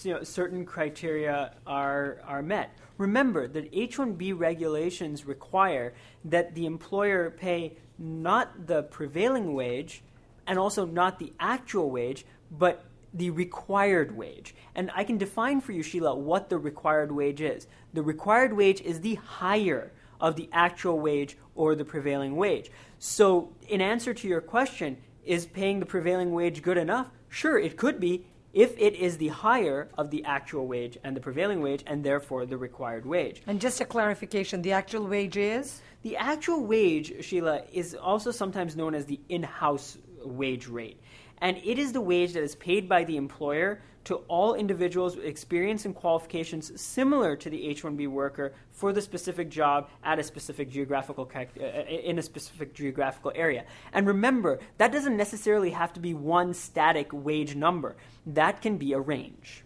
you 0.03 0.15
know, 0.15 0.23
certain 0.23 0.65
criteria 0.65 1.55
are, 1.67 2.21
are 2.25 2.43
met. 2.43 2.77
Remember 2.97 3.47
that 3.47 3.69
H-1B 3.73 4.39
regulations 4.39 5.25
require 5.25 5.95
that 6.25 6.55
the 6.55 6.67
employer 6.67 7.31
pay 7.31 7.77
not 7.99 8.67
the 8.67 8.85
prevailing 8.85 9.55
wage 9.55 10.03
and 10.47 10.59
also 10.59 10.85
not 10.85 11.19
the 11.19 11.33
actual 11.39 11.91
wage, 11.91 12.25
but 12.51 12.85
the 13.15 13.31
required 13.31 14.17
wage. 14.17 14.55
And 14.75 14.91
I 14.95 15.05
can 15.05 15.19
define 15.19 15.61
for 15.61 15.73
you, 15.73 15.83
Sheela, 15.83 16.17
what 16.17 16.49
the 16.49 16.59
required 16.59 17.13
wage 17.13 17.41
is. 17.41 17.67
The 17.95 18.03
required 18.03 18.53
wage 18.53 18.81
is 18.81 19.01
the 19.01 19.15
higher 19.15 19.93
of 20.21 20.37
the 20.37 20.49
actual 20.53 20.99
wage 20.99 21.37
or 21.55 21.75
the 21.75 21.85
prevailing 21.85 22.37
wage. 22.37 22.71
So, 22.99 23.53
in 23.69 23.81
answer 23.81 24.13
to 24.13 24.29
your 24.29 24.41
question, 24.41 24.99
is 25.25 25.47
paying 25.47 25.79
the 25.79 25.87
prevailing 25.87 26.33
wage 26.33 26.63
good 26.63 26.79
enough? 26.79 27.11
Sure, 27.29 27.59
it 27.59 27.77
could 27.77 28.01
be 28.01 28.27
if 28.53 28.77
it 28.79 28.95
is 28.95 29.19
the 29.19 29.29
higher 29.29 29.89
of 29.97 30.11
the 30.11 30.25
actual 30.25 30.67
wage 30.67 30.99
and 31.05 31.17
the 31.17 31.21
prevailing 31.21 31.61
wage, 31.61 31.83
and 31.87 32.03
therefore 32.03 32.47
the 32.47 32.57
required 32.57 33.05
wage. 33.05 33.43
And 33.47 33.61
just 33.61 33.81
a 33.81 33.85
clarification 33.85 34.63
the 34.63 34.73
actual 34.73 35.07
wage 35.07 35.37
is? 35.37 35.81
The 36.03 36.17
actual 36.17 36.65
wage, 36.65 37.13
Sheela, 37.21 37.69
is 37.73 37.95
also 37.95 38.31
sometimes 38.31 38.77
known 38.77 38.95
as 38.95 39.07
the 39.07 39.21
in 39.29 39.43
house 39.43 39.99
wage 40.23 40.67
rate. 40.69 41.01
And 41.41 41.57
it 41.59 41.79
is 41.79 41.93
the 41.93 42.01
wage 42.01 42.33
that 42.33 42.43
is 42.43 42.55
paid 42.57 42.89
by 42.89 43.05
the 43.05 43.17
employer 43.17 43.81
to 44.05 44.17
all 44.29 44.55
individuals 44.55 45.17
with 45.17 45.27
experience 45.27 45.85
and 45.85 45.95
qualifications 45.95 46.81
similar 46.81 47.37
to 47.37 47.51
the 47.51 47.69
H-1B 47.69 48.09
worker 48.09 48.55
for 48.71 48.93
the 48.93 49.03
specific 49.03 49.51
job 49.51 49.91
at 50.03 50.19
a 50.19 50.23
specific 50.23 50.71
geographical 50.71 51.31
uh, 51.35 51.45
in 51.91 52.19
a 52.19 52.23
specific 52.23 52.73
geographical 52.73 53.33
area. 53.35 53.67
And 53.93 54.07
remember, 54.07 54.61
that 54.79 54.93
doesn't 54.93 55.17
necessarily 55.17 55.71
have 55.71 55.93
to 55.93 56.01
be 56.01 56.15
one 56.15 56.55
static 56.55 57.09
wage 57.13 57.55
number. 57.55 57.97
That 58.27 58.63
can 58.63 58.79
be 58.79 58.95
a 58.95 59.01
range. 59.01 59.65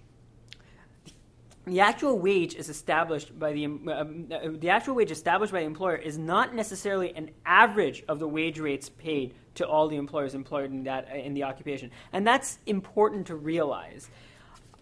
The 1.64 1.80
actual 1.80 2.18
wage 2.18 2.56
is 2.56 2.68
established 2.68 3.38
by 3.38 3.52
the 3.52 3.66
um, 3.66 3.88
uh, 3.88 4.48
the 4.58 4.70
actual 4.70 4.96
wage 4.96 5.12
established 5.12 5.52
by 5.52 5.60
the 5.60 5.66
employer 5.66 5.94
is 5.94 6.18
not 6.18 6.54
necessarily 6.54 7.14
an 7.14 7.30
average 7.46 8.02
of 8.08 8.18
the 8.18 8.26
wage 8.26 8.58
rates 8.58 8.88
paid 8.88 9.34
to 9.54 9.66
all 9.66 9.86
the 9.86 9.96
employers 9.96 10.34
employed 10.34 10.72
in 10.72 10.82
that 10.84 11.08
in 11.14 11.34
the 11.34 11.44
occupation, 11.44 11.90
and 12.12 12.26
that's 12.26 12.58
important 12.66 13.28
to 13.28 13.36
realize. 13.36 14.10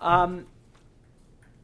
Um, 0.00 0.46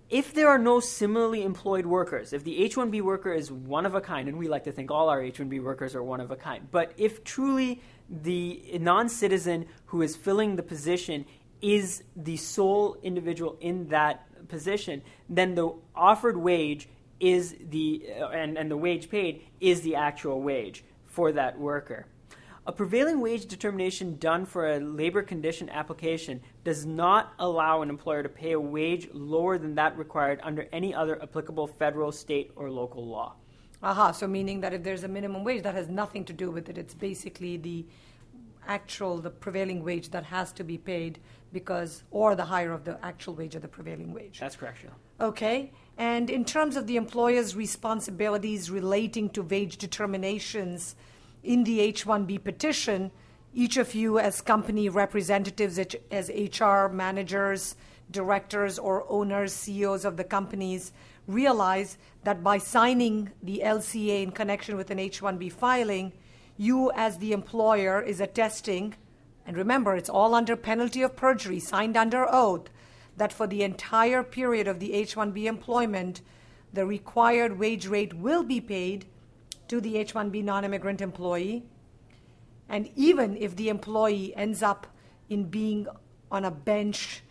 if 0.09 0.35
there 0.35 0.49
are 0.49 0.59
no 0.59 0.79
similarly 0.79 1.43
employed 1.43 1.85
workers, 1.85 2.33
if 2.33 2.45
the 2.45 2.63
H 2.63 2.77
1B 2.77 3.03
worker 3.03 3.33
is 3.33 3.51
one 3.51 3.87
of 3.87 3.95
a 3.95 4.01
kind, 4.01 4.29
and 4.29 4.39
we 4.39 4.47
like 4.47 4.65
to 4.65 4.73
think 4.73 4.91
all 4.91 5.09
our 5.09 5.21
H 5.21 5.39
1B 5.39 5.63
workers 5.63 5.97
are 5.97 6.03
one 6.03 6.21
of 6.21 6.31
a 6.31 6.37
kind, 6.37 6.69
but 6.71 6.93
if 6.97 7.25
truly 7.25 7.81
the 8.09 8.79
non 8.81 9.09
citizen 9.09 9.67
who 9.87 10.03
is 10.03 10.15
filling 10.15 10.57
the 10.57 10.63
position 10.63 11.25
is 11.61 12.05
the 12.15 12.37
sole 12.37 12.99
individual 13.03 13.57
in 13.61 13.89
that 13.89 14.27
position, 14.47 15.03
then 15.29 15.55
the 15.55 15.75
offered 15.95 16.37
wage 16.37 16.89
is 17.21 17.57
the, 17.71 18.07
uh, 18.21 18.29
and, 18.29 18.59
and 18.59 18.71
the 18.71 18.77
wage 18.77 19.09
paid 19.11 19.43
is 19.61 19.81
the 19.83 19.95
actual 19.95 20.41
wage 20.41 20.85
for 21.07 21.33
that 21.33 21.59
worker. 21.59 22.07
A 22.69 22.73
prevailing 22.73 23.21
wage 23.21 23.47
determination 23.47 24.19
done 24.19 24.45
for 24.45 24.73
a 24.73 24.81
labor 24.81 25.23
condition 25.23 25.69
application 25.71 26.41
does 26.65 26.85
not 26.85 27.33
allow 27.39 27.83
an 27.83 27.89
employer 27.89 28.25
to 28.25 28.29
pay 28.29 28.53
a 28.53 28.61
wage 28.61 29.09
lower 29.13 29.57
than 29.57 29.77
that 29.77 29.97
required 29.97 30.41
under 30.43 30.67
any 30.73 30.93
other 30.93 31.23
applicable 31.23 31.69
federal, 31.69 32.11
state, 32.11 32.51
or 32.57 32.69
local 32.69 33.07
law. 33.07 33.35
Aha, 33.85 34.11
so 34.11 34.27
meaning 34.27 34.61
that 34.63 34.75
if 34.75 34.83
there's 34.83 35.05
a 35.05 35.09
minimum 35.09 35.45
wage, 35.45 35.63
that 35.63 35.77
has 35.77 35.89
nothing 35.89 36.25
to 36.25 36.33
do 36.33 36.51
with 36.51 36.69
it. 36.69 36.77
It's 36.77 36.95
basically 36.95 37.57
the 37.57 37.87
actual, 38.67 39.19
the 39.19 39.31
prevailing 39.31 39.83
wage 39.85 40.11
that 40.11 40.25
has 40.25 40.53
to 40.53 40.65
be 40.65 40.79
paid 40.79 41.19
because, 41.53 42.03
or 42.11 42.35
the 42.35 42.45
higher 42.45 42.73
of 42.73 42.85
the 42.85 42.99
actual 43.05 43.35
wage 43.35 43.57
or 43.57 43.61
the 43.61 43.69
prevailing 43.69 44.13
wage. 44.13 44.39
That's 44.41 44.57
correct, 44.57 44.79
Sheela. 44.83 45.27
Okay. 45.27 45.73
And 45.97 46.29
in 46.29 46.45
terms 46.45 46.77
of 46.77 46.87
the 46.87 46.97
employer's 46.97 47.57
responsibilities 47.57 48.71
relating 48.71 49.31
to 49.31 49.43
wage 49.43 49.79
determinations, 49.79 50.95
in 51.43 51.65
the 51.65 51.81
H 51.81 52.05
1B 52.05 52.43
petition, 52.43 53.11
each 53.55 53.77
of 53.79 53.95
you, 53.95 54.19
as 54.19 54.43
company 54.43 54.89
representatives, 54.89 55.79
as 56.11 56.29
HR 56.29 56.89
managers, 56.89 57.77
directors, 58.11 58.79
or 58.79 59.11
owners, 59.11 59.53
CEOs 59.53 60.05
of 60.05 60.17
the 60.17 60.25
companies, 60.25 60.93
realize 61.27 61.97
that 62.25 62.43
by 62.43 62.59
signing 62.59 63.31
the 63.43 63.63
LCA 63.65 64.23
in 64.23 64.33
connection 64.33 64.77
with 64.77 64.91
an 64.91 64.99
H 64.99 65.23
1B 65.23 65.51
filing, 65.53 66.13
you, 66.57 66.91
as 66.95 67.19
the 67.19 67.33
employer, 67.33 68.01
is 68.01 68.21
attesting, 68.21 68.95
and 69.47 69.57
remember, 69.57 69.97
it's 69.97 70.09
all 70.09 70.35
under 70.35 70.57
penalty 70.57 71.03
of 71.03 71.17
perjury, 71.17 71.61
signed 71.61 71.97
under 71.97 72.27
oath, 72.33 72.69
that 73.17 73.33
for 73.33 73.47
the 73.47 73.63
entire 73.63 74.23
period 74.23 74.67
of 74.67 74.81
the 74.81 74.93
H 74.93 75.15
1B 75.17 75.45
employment, 75.45 76.21
the 76.73 76.87
required 76.87 77.59
wage 77.59 77.87
rate 77.87 78.15
will 78.15 78.43
be 78.43 78.61
paid 78.61 79.07
to 79.69 79.81
the 79.81 79.97
H 79.97 80.15
1B 80.15 80.43
non 80.45 80.65
immigrant 80.65 81.01
employee. 81.01 81.65
And 82.69 82.91
even 82.97 83.37
if 83.37 83.57
the 83.57 83.69
employee 83.69 84.35
ends 84.37 84.63
up 84.63 84.87
in 85.29 85.45
being 85.45 85.87
on 86.31 86.45
a 86.45 86.51
bench 86.51 87.23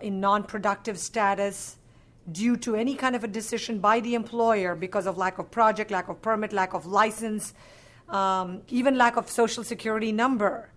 in 0.00 0.20
non 0.20 0.42
productive 0.44 0.98
status 0.98 1.76
due 2.30 2.56
to 2.56 2.74
any 2.74 2.94
kind 2.94 3.16
of 3.16 3.24
a 3.24 3.28
decision 3.28 3.78
by 3.78 4.00
the 4.00 4.14
employer 4.14 4.74
because 4.74 5.06
of 5.06 5.16
lack 5.16 5.38
of 5.38 5.50
project, 5.50 5.90
lack 5.90 6.08
of 6.08 6.20
permit, 6.20 6.52
lack 6.52 6.74
of 6.74 6.86
license, 6.86 7.54
um, 8.08 8.62
even 8.68 8.96
lack 8.96 9.16
of 9.16 9.30
social 9.30 9.64
security 9.64 10.12
number, 10.12 10.70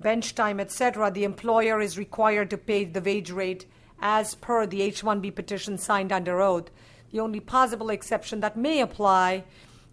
bench 0.00 0.34
time, 0.34 0.60
etc., 0.60 1.10
the 1.10 1.24
employer 1.24 1.80
is 1.80 1.96
required 1.96 2.50
to 2.50 2.58
pay 2.58 2.84
the 2.84 3.00
wage 3.00 3.30
rate 3.30 3.66
as 4.00 4.34
per 4.34 4.66
the 4.66 4.82
H 4.82 5.02
1B 5.02 5.34
petition 5.34 5.78
signed 5.78 6.12
under 6.12 6.40
oath. 6.40 6.70
The 7.10 7.20
only 7.20 7.40
possible 7.40 7.90
exception 7.90 8.40
that 8.40 8.56
may 8.56 8.80
apply 8.80 9.44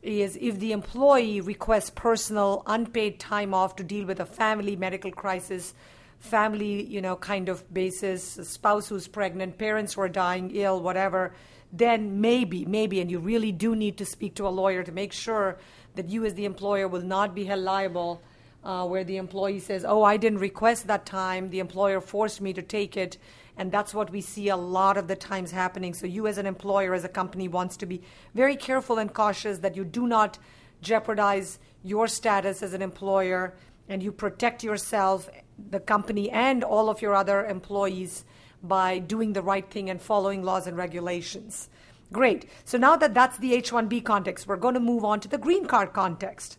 is 0.02 0.38
if 0.42 0.60
the 0.60 0.72
employee 0.72 1.40
requests 1.42 1.92
personal 1.92 2.64
unpaid 2.66 3.20
time 3.20 3.54
off 3.54 3.76
to 3.76 3.84
deal 3.84 4.06
with 4.06 4.20
a 4.20 4.26
family 4.26 4.76
medical 4.76 5.12
crisis 5.12 5.74
family 6.20 6.84
you 6.84 7.02
know 7.02 7.16
kind 7.16 7.50
of 7.50 7.72
basis 7.74 8.38
a 8.38 8.46
spouse 8.46 8.88
who's 8.88 9.08
pregnant 9.08 9.58
parents 9.58 9.94
who 9.94 10.02
are 10.02 10.10
dying 10.10 10.52
ill 10.54 10.82
whatever 10.82 11.34
then 11.74 12.22
maybe 12.22 12.66
maybe 12.66 13.00
and 13.00 13.10
you 13.10 13.20
really 13.20 13.52
do 13.52 13.76
need 13.76 13.98
to 13.98 14.06
speak 14.06 14.36
to 14.36 14.48
a 14.48 14.50
lawyer 14.50 14.84
to 14.84 14.92
make 14.92 15.12
sure 15.12 15.58
that 15.96 16.10
you 16.10 16.26
as 16.26 16.34
the 16.34 16.46
employer 16.46 16.88
will 16.88 17.02
not 17.02 17.36
be 17.36 17.46
held 17.46 17.62
liable 17.62 18.22
uh, 18.64 18.86
where 18.86 19.04
the 19.04 19.18
employee 19.18 19.60
says 19.60 19.86
oh 19.88 20.04
i 20.04 20.18
didn't 20.18 20.40
request 20.40 20.88
that 20.88 21.06
time 21.06 21.50
the 21.50 21.60
employer 21.60 22.00
forced 22.00 22.42
me 22.42 22.54
to 22.54 22.62
take 22.62 22.96
it 22.96 23.18
and 23.58 23.72
that's 23.72 23.94
what 23.94 24.10
we 24.10 24.22
see 24.22 24.50
a 24.50 24.56
lot 24.56 24.98
of 24.98 25.08
the 25.08 25.16
times 25.16 25.52
happening. 25.52 25.94
So, 25.94 26.08
you 26.08 26.28
as 26.28 26.38
an 26.38 26.46
employer, 26.46 26.94
as 26.94 27.04
a 27.04 27.10
company, 27.10 27.48
wants 27.48 27.78
to 27.78 27.86
be 27.86 28.02
very 28.34 28.56
careful 28.56 28.98
and 28.98 29.14
cautious 29.14 29.60
that 29.60 29.76
you 29.76 29.84
do 29.84 30.08
not 30.08 30.40
jeopardize 30.82 31.60
your 31.84 32.08
status 32.08 32.64
as 32.64 32.74
an 32.74 32.82
employer 32.82 33.54
and 33.88 34.02
you 34.02 34.12
protect 34.12 34.64
yourself, 34.64 35.30
the 35.70 35.80
company, 35.80 36.30
and 36.32 36.64
all 36.64 36.90
of 36.90 37.02
your 37.02 37.14
other 37.14 37.46
employees 37.46 38.24
by 38.64 39.00
doing 39.00 39.34
the 39.34 39.42
right 39.42 39.70
thing 39.70 39.90
and 39.90 40.02
following 40.02 40.44
laws 40.44 40.66
and 40.66 40.78
regulations. 40.78 41.70
Great. 42.12 42.50
So 42.66 42.78
now 42.78 42.96
that 42.98 43.14
that's 43.14 43.38
the 43.38 43.54
H 43.54 43.72
1B 43.72 44.04
context, 44.04 44.48
we're 44.48 44.58
going 44.58 44.74
to 44.74 44.80
move 44.80 45.06
on 45.06 45.20
to 45.22 45.28
the 45.28 45.38
green 45.38 45.66
card 45.66 45.94
context. 45.94 46.58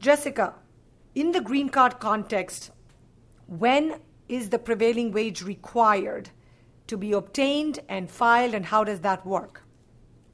Jessica, 0.00 0.54
in 1.14 1.32
the 1.32 1.40
green 1.40 1.68
card 1.68 2.00
context, 2.00 2.70
when 3.46 4.00
is 4.28 4.50
the 4.50 4.58
prevailing 4.58 5.12
wage 5.12 5.42
required 5.42 6.30
to 6.86 6.96
be 6.96 7.12
obtained 7.12 7.80
and 7.88 8.10
filed, 8.10 8.54
and 8.54 8.66
how 8.66 8.82
does 8.82 9.00
that 9.00 9.24
work? 9.24 9.62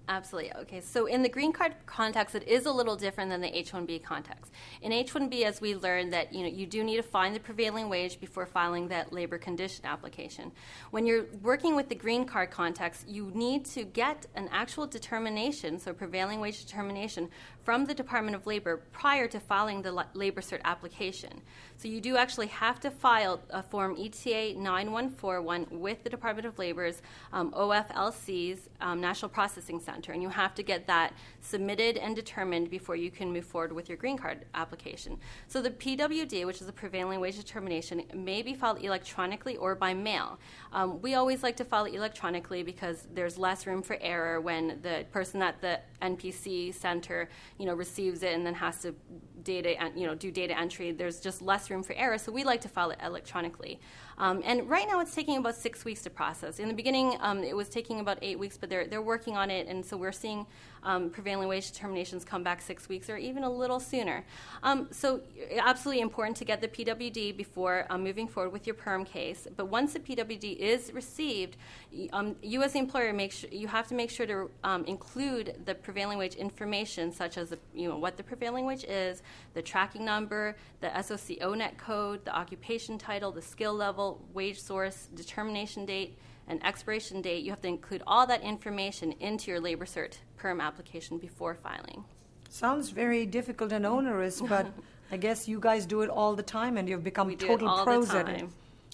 Absolutely. 0.09 0.55
Okay, 0.55 0.81
so 0.81 1.07
in 1.07 1.23
the 1.23 1.29
green 1.29 1.53
card 1.53 1.75
context, 1.85 2.37
it 2.37 2.47
is 2.47 2.67
a 2.67 2.71
little 2.71 2.95
different 2.95 3.29
than 3.29 3.41
the 3.41 3.59
H-1B 3.59 4.05
context. 4.05 4.53
In 4.81 4.93
H-1B, 4.93 5.43
as 5.43 5.61
we 5.61 5.75
learned, 5.75 6.13
that 6.13 6.33
you 6.33 6.43
know 6.43 6.49
you 6.49 6.65
do 6.65 6.85
need 6.85 6.97
to 6.97 7.03
find 7.03 7.35
the 7.35 7.41
prevailing 7.41 7.89
wage 7.89 8.21
before 8.21 8.47
filing 8.47 8.87
that 8.89 9.13
labor 9.13 9.37
condition 9.37 9.85
application. 9.85 10.53
When 10.93 11.07
you're 11.07 11.27
working 11.43 11.75
with 11.75 11.89
the 11.89 11.97
green 11.97 12.25
card 12.25 12.53
context, 12.53 13.09
you 13.09 13.33
need 13.35 13.65
to 13.67 13.83
get 13.83 14.27
an 14.37 14.49
actual 14.53 14.87
determination, 14.87 15.81
so 15.81 15.93
prevailing 15.93 16.39
wage 16.39 16.65
determination, 16.65 17.29
from 17.65 17.85
the 17.85 17.95
Department 17.95 18.37
of 18.37 18.47
Labor 18.47 18.77
prior 18.93 19.27
to 19.27 19.41
filing 19.41 19.83
the 19.83 20.07
labor 20.15 20.41
cert 20.41 20.61
application. 20.65 21.43
So 21.79 21.89
you 21.89 22.01
do 22.01 22.17
actually 22.17 22.47
have 22.47 22.79
to 22.81 22.93
file 22.93 23.41
a 23.51 23.61
form 23.61 23.97
ETA 23.99 24.55
9141 24.57 25.67
with 25.71 26.05
the 26.05 26.09
Department 26.09 26.47
of 26.47 26.59
Labor's 26.61 27.03
um, 27.33 27.51
OFLC's 27.51 28.69
um, 28.81 29.01
National 29.01 29.29
Processing 29.29 29.81
Center, 29.81 29.96
and 29.97 30.23
you 30.23 30.29
have 30.29 30.55
to 30.55 30.63
get 30.63 30.87
that 30.87 31.15
submitted 31.41 31.97
and 31.97 32.15
determined 32.15 32.71
before 32.71 32.97
you 32.97 33.11
can 33.11 33.33
move 33.33 33.45
forward 33.45 33.73
with 33.73 33.89
your 33.89 33.99
green 33.99 34.17
card 34.17 34.45
application. 34.55 35.19
So 35.49 35.63
the 35.63 35.71
PWD, 35.71 36.45
which 36.47 36.61
is 36.61 36.67
the 36.67 36.73
prevailing 36.73 37.21
wage 37.21 37.37
determination, 37.37 38.03
may 38.15 38.43
be 38.43 38.55
filed 38.55 38.83
electronically 38.83 39.57
or 39.57 39.75
by 39.75 39.95
mail. 39.95 40.39
Um, 40.73 41.01
we 41.01 41.15
always 41.15 41.43
like 41.43 41.57
to 41.57 41.65
file 41.65 41.85
it 41.85 41.95
electronically 41.95 42.63
because 42.63 43.07
there's 43.15 43.39
less 43.39 43.67
room 43.67 43.83
for 43.83 43.97
error 44.01 44.41
when 44.41 44.79
the 44.83 45.05
person 45.13 45.43
at 45.43 45.61
the 45.61 45.81
NPC 46.03 46.75
center, 46.75 47.29
you 47.59 47.67
know, 47.67 47.75
receives 47.75 48.23
it 48.23 48.35
and 48.35 48.45
then 48.45 48.55
has 48.55 48.81
to 48.83 48.95
data, 49.43 49.91
you 49.95 50.07
know, 50.07 50.15
do 50.15 50.31
data 50.31 50.59
entry. 50.59 50.93
There's 50.93 51.21
just 51.21 51.41
less 51.41 51.71
room 51.71 51.83
for 51.83 51.95
error, 51.95 52.19
so 52.19 52.33
we 52.33 52.45
like 52.45 52.61
to 52.63 52.69
file 52.69 52.91
it 52.91 52.99
electronically. 53.03 53.81
Um, 54.19 54.43
and 54.45 54.69
right 54.69 54.87
now, 54.89 55.01
it's 55.01 55.15
taking 55.15 55.37
about 55.37 55.57
six 55.57 55.85
weeks 55.85 56.03
to 56.03 56.11
process. 56.11 56.59
In 56.59 56.69
the 56.69 56.75
beginning, 56.75 57.17
um, 57.21 57.45
it 57.45 57.55
was 57.55 57.69
taking 57.69 58.01
about 58.01 58.19
eight 58.23 58.39
weeks, 58.39 58.57
but 58.57 58.71
they're 58.71 58.87
they're 58.87 59.03
working 59.03 59.37
on 59.37 59.51
it, 59.51 59.67
and 59.67 59.85
so 59.85 59.97
we're 59.97 60.13
seeing 60.13 60.47
um, 60.87 61.11
prevailing 61.11 61.49
wage 61.49 61.71
determinations 61.71 62.25
come 62.25 62.43
back 62.43 62.63
six 62.63 62.89
weeks 62.89 63.11
or 63.11 63.17
even 63.17 63.43
a 63.43 63.51
little 63.51 63.81
sooner. 63.81 64.25
Um, 64.63 64.89
so, 64.93 65.21
absolutely 65.59 66.01
important 66.01 66.37
to 66.39 66.45
get 66.45 66.61
the 66.61 66.69
PWD 66.69 67.37
before 67.37 67.87
um, 67.91 68.05
moving 68.05 68.29
forward 68.29 68.53
with 68.53 68.67
your 68.67 68.75
perm 68.75 69.05
case. 69.05 69.49
But 69.57 69.67
once 69.67 69.93
the 69.93 70.01
PWD 70.01 70.57
is 70.57 70.93
received, 70.95 71.57
you 71.91 72.09
um, 72.13 72.37
as 72.63 72.73
the 72.73 72.79
employer, 72.79 73.13
make 73.13 73.33
sure, 73.33 73.51
you 73.51 73.67
have 73.67 73.89
to 73.89 73.95
make 73.95 74.11
sure 74.11 74.27
to 74.27 74.51
um, 74.63 74.85
include 74.85 75.61
the 75.65 75.75
prevailing 75.75 76.19
wage 76.19 76.37
information, 76.37 77.13
such 77.13 77.37
as 77.37 77.51
the, 77.51 77.59
you 77.75 77.89
know 77.89 77.99
what 77.99 78.17
the 78.17 78.23
prevailing 78.23 78.65
wage 78.65 78.85
is, 78.85 79.23
the 79.55 79.63
tracking 79.63 80.05
number, 80.05 80.57
the 80.81 81.03
SOC 81.03 81.39
ONET 81.41 81.77
code, 81.77 82.25
the 82.25 82.35
occupation 82.35 82.97
title, 82.97 83.33
the 83.33 83.43
skill 83.43 83.75
level, 83.75 84.25
wage 84.33 84.61
source, 84.61 85.09
determination 85.15 85.85
date 85.85 86.17
and 86.49 86.65
expiration 86.65 87.23
date, 87.23 87.45
you 87.45 87.51
have 87.51 87.61
to 87.63 87.69
include 87.69 88.03
all 88.07 88.27
that 88.27 88.43
information 88.43 89.13
into 89.13 89.51
your 89.51 89.61
labor 89.61 89.85
cert 89.85 90.19
perm 90.37 90.61
application 90.61 91.19
before 91.19 91.55
filing. 91.55 92.05
Sounds 92.49 92.91
very 92.91 93.27
difficult 93.27 93.73
and 93.73 93.85
onerous, 93.85 94.41
but 94.41 94.67
I 95.11 95.17
guess 95.17 95.49
you 95.49 95.61
guys 95.61 95.87
do 95.87 96.03
it 96.03 96.11
all 96.11 96.35
the 96.35 96.43
time 96.43 96.77
and 96.77 96.89
you've 96.89 97.05
become 97.05 97.29
we 97.29 97.37
total 97.37 97.85
pros 97.85 98.11
at 98.11 98.29
it. 98.29 98.45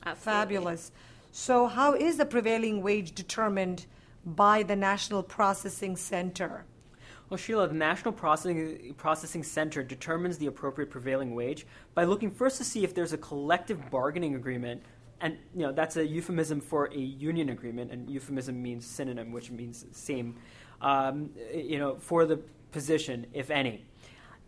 Absolutely. 0.05 0.21
Fabulous. 0.21 0.93
So, 1.31 1.67
how 1.67 1.95
is 1.95 2.19
the 2.19 2.27
prevailing 2.27 2.83
wage 2.83 3.15
determined 3.15 3.87
by 4.25 4.63
the 4.63 4.77
National 4.77 5.23
Processing 5.23 5.97
Center? 5.97 6.65
Well, 7.31 7.39
Sheela, 7.39 7.67
the 7.69 7.75
National 7.75 8.13
Processing, 8.13 8.95
Processing 8.99 9.43
Center 9.43 9.83
determines 9.83 10.37
the 10.37 10.47
appropriate 10.47 10.91
prevailing 10.91 11.35
wage 11.35 11.67
by 11.95 12.05
looking 12.05 12.31
first 12.31 12.59
to 12.59 12.65
see 12.65 12.85
if 12.85 12.95
there's 12.95 13.15
a 13.15 13.19
collective 13.19 13.91
bargaining 13.91 14.35
agreement 14.35 14.83
and 15.23 15.39
you 15.55 15.63
know 15.63 15.73
that's 15.73 15.97
a 15.97 16.07
euphemism 16.07 16.61
for 16.61 16.87
a 16.93 16.99
union 16.99 17.49
agreement, 17.49 17.91
and 17.91 18.11
euphemism 18.11 18.61
means 18.61 18.85
synonym, 18.85 19.33
which 19.33 19.51
means 19.51 19.87
same. 19.93 20.37
Um, 20.81 21.31
you 21.55 21.79
know, 21.79 21.95
for 21.97 22.27
the 22.27 22.41
position, 22.73 23.27
if 23.33 23.51
any. 23.51 23.85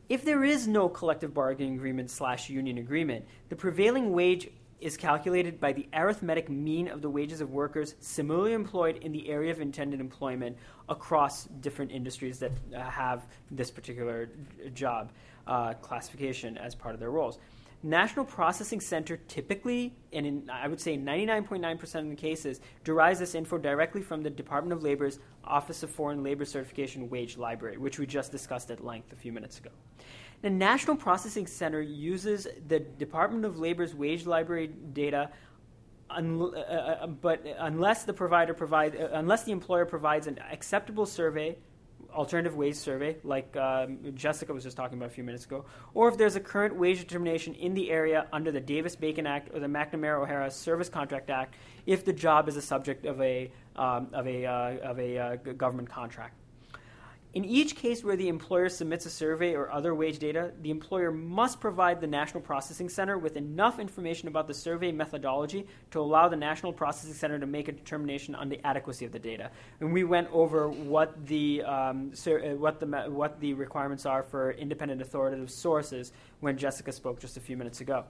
If 0.08 0.24
there 0.24 0.44
is 0.44 0.66
no 0.66 0.88
collective 0.88 1.32
bargaining 1.32 1.76
agreement 1.76 2.10
slash 2.10 2.50
union 2.50 2.78
agreement, 2.78 3.24
the 3.48 3.56
prevailing 3.56 4.12
wage 4.12 4.50
is 4.80 4.96
calculated 4.98 5.58
by 5.60 5.72
the 5.72 5.86
arithmetic 5.94 6.50
mean 6.50 6.88
of 6.88 7.00
the 7.00 7.08
wages 7.08 7.40
of 7.40 7.50
workers 7.50 7.94
similarly 8.00 8.52
employed 8.52 8.96
in 8.98 9.12
the 9.12 9.30
area 9.30 9.50
of 9.50 9.60
intended 9.60 10.00
employment 10.00 10.58
across 10.90 11.44
different 11.62 11.90
industries 11.90 12.38
that 12.38 12.52
uh, 12.76 12.80
have 12.80 13.24
this 13.50 13.70
particular 13.70 14.28
job 14.74 15.10
uh, 15.46 15.72
classification 15.74 16.58
as 16.58 16.74
part 16.74 16.92
of 16.92 17.00
their 17.00 17.10
roles. 17.10 17.38
National 17.84 18.24
Processing 18.24 18.80
Center 18.80 19.18
typically, 19.28 19.94
and 20.12 20.26
in, 20.26 20.50
I 20.50 20.68
would 20.68 20.80
say 20.80 20.96
99.9% 20.96 21.94
of 21.96 22.08
the 22.08 22.16
cases, 22.16 22.60
derives 22.82 23.18
this 23.18 23.34
info 23.34 23.58
directly 23.58 24.00
from 24.00 24.22
the 24.22 24.30
Department 24.30 24.72
of 24.72 24.82
Labor's 24.82 25.18
Office 25.44 25.82
of 25.82 25.90
Foreign 25.90 26.22
Labor 26.22 26.46
Certification 26.46 27.10
Wage 27.10 27.36
Library, 27.36 27.76
which 27.76 27.98
we 27.98 28.06
just 28.06 28.32
discussed 28.32 28.70
at 28.70 28.82
length 28.82 29.12
a 29.12 29.16
few 29.16 29.32
minutes 29.32 29.58
ago. 29.58 29.68
The 30.40 30.48
National 30.48 30.96
Processing 30.96 31.46
Center 31.46 31.82
uses 31.82 32.48
the 32.68 32.80
Department 32.80 33.44
of 33.44 33.58
Labor's 33.58 33.94
Wage 33.94 34.24
Library 34.24 34.68
data 34.94 35.30
Un, 36.10 36.40
uh, 36.40 36.58
uh, 36.58 37.06
but 37.06 37.44
unless 37.58 38.04
the 38.04 38.12
provider 38.12 38.54
provide, 38.54 38.94
uh, 38.94 39.08
unless 39.12 39.44
the 39.44 39.52
employer 39.52 39.86
provides 39.86 40.26
an 40.26 40.38
acceptable 40.52 41.06
survey 41.06 41.56
alternative 42.14 42.56
wage 42.56 42.76
survey, 42.76 43.16
like 43.24 43.56
um, 43.56 43.98
Jessica 44.14 44.52
was 44.52 44.62
just 44.62 44.76
talking 44.76 44.96
about 44.96 45.10
a 45.10 45.12
few 45.12 45.24
minutes 45.24 45.44
ago, 45.44 45.64
or 45.92 46.08
if 46.08 46.16
there's 46.16 46.36
a 46.36 46.40
current 46.40 46.76
wage 46.76 47.00
determination 47.00 47.54
in 47.54 47.74
the 47.74 47.90
area 47.90 48.26
under 48.32 48.52
the 48.52 48.60
Davis 48.60 48.96
Bacon 48.96 49.26
Act 49.26 49.54
or 49.54 49.60
the 49.60 49.66
McNamara 49.66 50.22
O'Hara 50.22 50.50
Service 50.50 50.88
Contract 50.88 51.30
Act, 51.30 51.54
if 51.86 52.04
the 52.04 52.12
job 52.12 52.48
is 52.48 52.56
a 52.56 52.62
subject 52.62 53.04
of 53.04 53.20
a 53.20 53.50
um, 53.76 54.08
of 54.12 54.26
a 54.26 54.46
uh, 54.46 54.90
of 54.90 54.98
a 54.98 55.18
uh, 55.18 55.36
government 55.36 55.90
contract. 55.90 56.34
In 57.34 57.44
each 57.44 57.74
case 57.74 58.04
where 58.04 58.14
the 58.14 58.28
employer 58.28 58.68
submits 58.68 59.06
a 59.06 59.10
survey 59.10 59.54
or 59.54 59.68
other 59.68 59.92
wage 59.92 60.20
data, 60.20 60.52
the 60.62 60.70
employer 60.70 61.10
must 61.10 61.58
provide 61.58 62.00
the 62.00 62.06
National 62.06 62.40
Processing 62.40 62.88
Center 62.88 63.18
with 63.18 63.36
enough 63.36 63.80
information 63.80 64.28
about 64.28 64.46
the 64.46 64.54
survey 64.54 64.92
methodology 64.92 65.66
to 65.90 66.00
allow 66.00 66.28
the 66.28 66.36
National 66.36 66.72
Processing 66.72 67.12
Center 67.12 67.40
to 67.40 67.46
make 67.46 67.66
a 67.66 67.72
determination 67.72 68.36
on 68.36 68.48
the 68.48 68.64
adequacy 68.64 69.04
of 69.04 69.10
the 69.10 69.18
data. 69.18 69.50
And 69.80 69.92
we 69.92 70.04
went 70.04 70.28
over 70.32 70.68
what 70.68 71.26
the, 71.26 71.64
um, 71.64 72.14
sur- 72.14 72.52
uh, 72.52 72.54
what 72.54 72.78
the, 72.78 72.86
what 72.86 73.40
the 73.40 73.54
requirements 73.54 74.06
are 74.06 74.22
for 74.22 74.52
independent 74.52 75.02
authoritative 75.02 75.50
sources 75.50 76.12
when 76.38 76.56
Jessica 76.56 76.92
spoke 76.92 77.18
just 77.18 77.36
a 77.36 77.40
few 77.40 77.56
minutes 77.56 77.80
ago. 77.80 78.04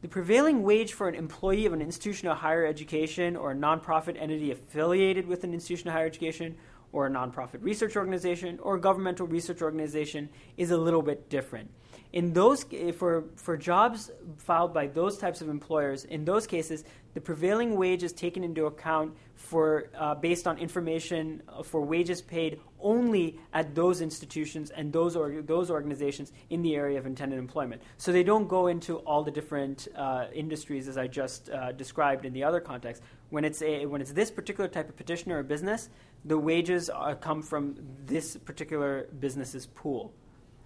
The 0.00 0.08
prevailing 0.08 0.62
wage 0.62 0.92
for 0.92 1.08
an 1.08 1.16
employee 1.16 1.66
of 1.66 1.72
an 1.72 1.82
institution 1.82 2.28
of 2.28 2.36
higher 2.36 2.64
education 2.64 3.34
or 3.34 3.50
a 3.50 3.56
nonprofit 3.56 4.16
entity 4.16 4.52
affiliated 4.52 5.26
with 5.26 5.42
an 5.42 5.52
institution 5.52 5.88
of 5.88 5.94
higher 5.94 6.06
education 6.06 6.56
or 6.98 7.06
a 7.06 7.10
nonprofit 7.10 7.62
research 7.62 7.94
organization 7.96 8.58
or 8.60 8.74
a 8.74 8.80
governmental 8.80 9.24
research 9.24 9.62
organization 9.62 10.28
is 10.56 10.72
a 10.72 10.76
little 10.76 11.00
bit 11.00 11.30
different. 11.30 11.70
In 12.12 12.32
those 12.32 12.64
for 12.96 13.24
for 13.36 13.56
jobs 13.56 14.10
filed 14.38 14.74
by 14.74 14.88
those 14.88 15.16
types 15.16 15.40
of 15.40 15.48
employers, 15.48 16.04
in 16.04 16.24
those 16.24 16.44
cases, 16.46 16.84
the 17.14 17.20
prevailing 17.20 17.76
wage 17.76 18.02
is 18.02 18.12
taken 18.12 18.42
into 18.42 18.66
account 18.66 19.16
for 19.34 19.90
uh, 19.96 20.14
based 20.14 20.48
on 20.48 20.58
information 20.58 21.42
for 21.62 21.80
wages 21.84 22.20
paid 22.20 22.60
only 22.80 23.38
at 23.52 23.74
those 23.74 24.00
institutions 24.00 24.70
and 24.70 24.92
those 24.92 25.14
or, 25.16 25.42
those 25.42 25.70
organizations 25.70 26.32
in 26.50 26.62
the 26.62 26.74
area 26.74 26.98
of 26.98 27.06
intended 27.06 27.38
employment. 27.38 27.80
So 27.96 28.10
they 28.10 28.24
don't 28.24 28.48
go 28.48 28.66
into 28.66 28.96
all 28.98 29.22
the 29.22 29.30
different 29.30 29.86
uh, 29.94 30.26
industries 30.34 30.88
as 30.88 30.96
I 30.96 31.06
just 31.06 31.50
uh, 31.50 31.72
described 31.72 32.24
in 32.24 32.32
the 32.32 32.44
other 32.44 32.60
context. 32.60 33.02
When 33.30 33.44
it's 33.44 33.60
a 33.62 33.86
when 33.86 34.00
it's 34.00 34.12
this 34.12 34.30
particular 34.30 34.68
type 34.68 34.88
of 34.88 34.96
petitioner 34.96 35.38
or 35.38 35.42
business, 35.42 35.90
the 36.24 36.38
wages 36.38 36.88
are, 36.88 37.14
come 37.14 37.42
from 37.42 37.76
this 38.06 38.36
particular 38.36 39.06
business's 39.20 39.66
pool. 39.66 40.12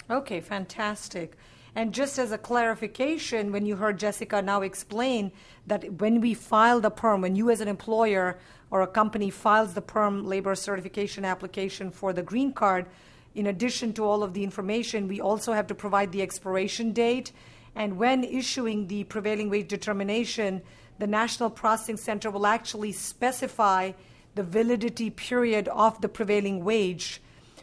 Okay, 0.09 0.41
fantastic. 0.41 1.37
And 1.75 1.95
just 1.95 2.19
as 2.19 2.33
a 2.33 2.39
clarification, 2.39 3.51
when 3.51 3.65
you 3.65 3.77
heard 3.77 3.99
Jessica 3.99 4.43
now 4.43 4.61
explain 4.61 5.33
that 5.67 6.01
when 6.01 6.21
we 6.21 6.35
file 6.35 6.81
the 6.81 6.91
perm, 6.91 7.23
when 7.23 7.35
you 7.35 7.51
as 7.51 7.63
an 7.63 7.69
employer 7.69 8.39
or 8.71 8.83
a 8.83 8.87
company 8.87 9.31
files 9.31 9.73
the 9.73 9.81
perm 9.81 10.27
labor 10.27 10.55
certification 10.55 11.25
application 11.25 11.91
for 11.91 12.13
the 12.13 12.23
green 12.23 12.53
card, 12.53 12.87
in 13.35 13.47
addition 13.47 13.95
to 13.95 14.05
all 14.05 14.23
of 14.23 14.35
the 14.35 14.45
information, 14.45 15.09
we 15.09 15.21
also 15.21 15.55
have 15.55 15.67
to 15.69 15.75
provide 15.75 16.13
the 16.13 16.21
expiration 16.21 16.93
date. 16.93 17.33
And 17.75 17.97
when 17.97 18.23
issuing 18.23 18.87
the 18.87 19.05
prevailing 19.05 19.49
wage 19.49 19.69
determination, 19.69 20.61
the 20.99 21.07
National 21.07 21.51
Processing 21.51 21.97
Center 21.97 22.31
will 22.31 22.47
actually 22.47 22.93
specify 22.93 23.93
the 24.35 24.43
validity 24.43 25.11
period 25.11 25.69
of 25.69 26.01
the 26.01 26.09
prevailing 26.09 26.65
wage, 26.65 27.21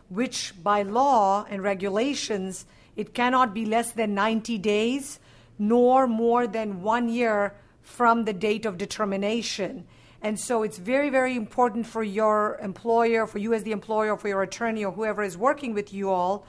which 0.09 0.53
by 0.61 0.83
law 0.83 1.45
and 1.49 1.63
regulations, 1.63 2.65
it 2.95 3.13
cannot 3.13 3.53
be 3.53 3.65
less 3.65 3.91
than 3.91 4.13
90 4.13 4.57
days 4.57 5.19
nor 5.57 6.07
more 6.07 6.47
than 6.47 6.81
one 6.81 7.09
year 7.09 7.53
from 7.81 8.23
the 8.23 8.33
date 8.33 8.65
of 8.65 8.77
determination. 8.77 9.85
And 10.21 10.39
so 10.39 10.63
it's 10.63 10.77
very, 10.77 11.09
very 11.09 11.35
important 11.35 11.85
for 11.85 12.03
your 12.03 12.57
employer, 12.61 13.25
for 13.27 13.37
you 13.37 13.53
as 13.53 13.63
the 13.63 13.71
employer, 13.71 14.17
for 14.17 14.27
your 14.27 14.41
attorney, 14.41 14.83
or 14.83 14.91
whoever 14.91 15.23
is 15.23 15.37
working 15.37 15.73
with 15.73 15.93
you 15.93 16.09
all 16.09 16.45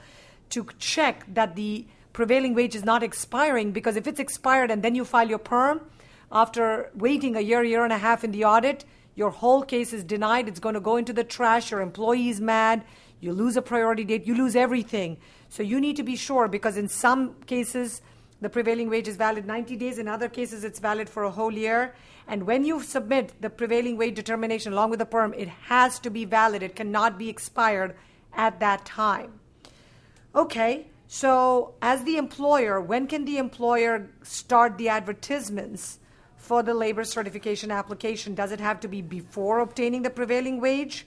to 0.49 0.67
check 0.79 1.25
that 1.33 1.55
the 1.55 1.85
prevailing 2.13 2.53
wage 2.53 2.75
is 2.75 2.83
not 2.83 3.03
expiring 3.03 3.71
because 3.71 3.95
if 3.95 4.07
it's 4.07 4.19
expired 4.19 4.69
and 4.69 4.83
then 4.83 4.95
you 4.95 5.05
file 5.05 5.29
your 5.29 5.39
perm, 5.39 5.81
after 6.31 6.89
waiting 6.95 7.35
a 7.35 7.41
year, 7.41 7.63
year 7.63 7.83
and 7.83 7.93
a 7.93 7.97
half 7.97 8.23
in 8.23 8.31
the 8.31 8.45
audit, 8.45 8.85
your 9.15 9.29
whole 9.29 9.63
case 9.63 9.91
is 9.93 10.03
denied. 10.03 10.47
It's 10.47 10.59
going 10.59 10.75
to 10.75 10.81
go 10.81 10.97
into 10.97 11.13
the 11.13 11.23
trash. 11.23 11.71
Your 11.71 11.81
employee 11.81 12.29
is 12.29 12.39
mad. 12.39 12.83
You 13.19 13.33
lose 13.33 13.57
a 13.57 13.61
priority 13.61 14.03
date. 14.03 14.25
You 14.25 14.35
lose 14.35 14.55
everything. 14.55 15.17
So 15.49 15.63
you 15.63 15.81
need 15.81 15.97
to 15.97 16.03
be 16.03 16.15
sure 16.15 16.47
because 16.47 16.77
in 16.77 16.87
some 16.87 17.35
cases, 17.45 18.01
the 18.39 18.49
prevailing 18.49 18.89
wage 18.89 19.07
is 19.07 19.17
valid 19.17 19.45
90 19.45 19.75
days. 19.75 19.99
In 19.99 20.07
other 20.07 20.29
cases, 20.29 20.63
it's 20.63 20.79
valid 20.79 21.09
for 21.09 21.23
a 21.23 21.31
whole 21.31 21.51
year. 21.51 21.93
And 22.27 22.43
when 22.43 22.63
you 22.63 22.81
submit 22.81 23.33
the 23.41 23.49
prevailing 23.49 23.97
wage 23.97 24.15
determination 24.15 24.71
along 24.71 24.89
with 24.89 24.99
the 24.99 25.05
perm, 25.05 25.33
it 25.33 25.49
has 25.49 25.99
to 25.99 26.09
be 26.09 26.25
valid. 26.25 26.63
It 26.63 26.75
cannot 26.75 27.19
be 27.19 27.29
expired 27.29 27.95
at 28.33 28.59
that 28.61 28.85
time. 28.85 29.39
Okay, 30.33 30.87
so 31.07 31.73
as 31.81 32.05
the 32.05 32.15
employer, 32.15 32.79
when 32.79 33.05
can 33.05 33.25
the 33.25 33.37
employer 33.37 34.09
start 34.23 34.77
the 34.77 34.87
advertisements 34.87 35.99
for 36.41 36.63
the 36.63 36.73
labor 36.73 37.03
certification 37.03 37.71
application? 37.71 38.35
Does 38.35 38.51
it 38.51 38.59
have 38.59 38.79
to 38.81 38.87
be 38.87 39.01
before 39.01 39.59
obtaining 39.59 40.01
the 40.01 40.09
prevailing 40.09 40.59
wage? 40.59 41.05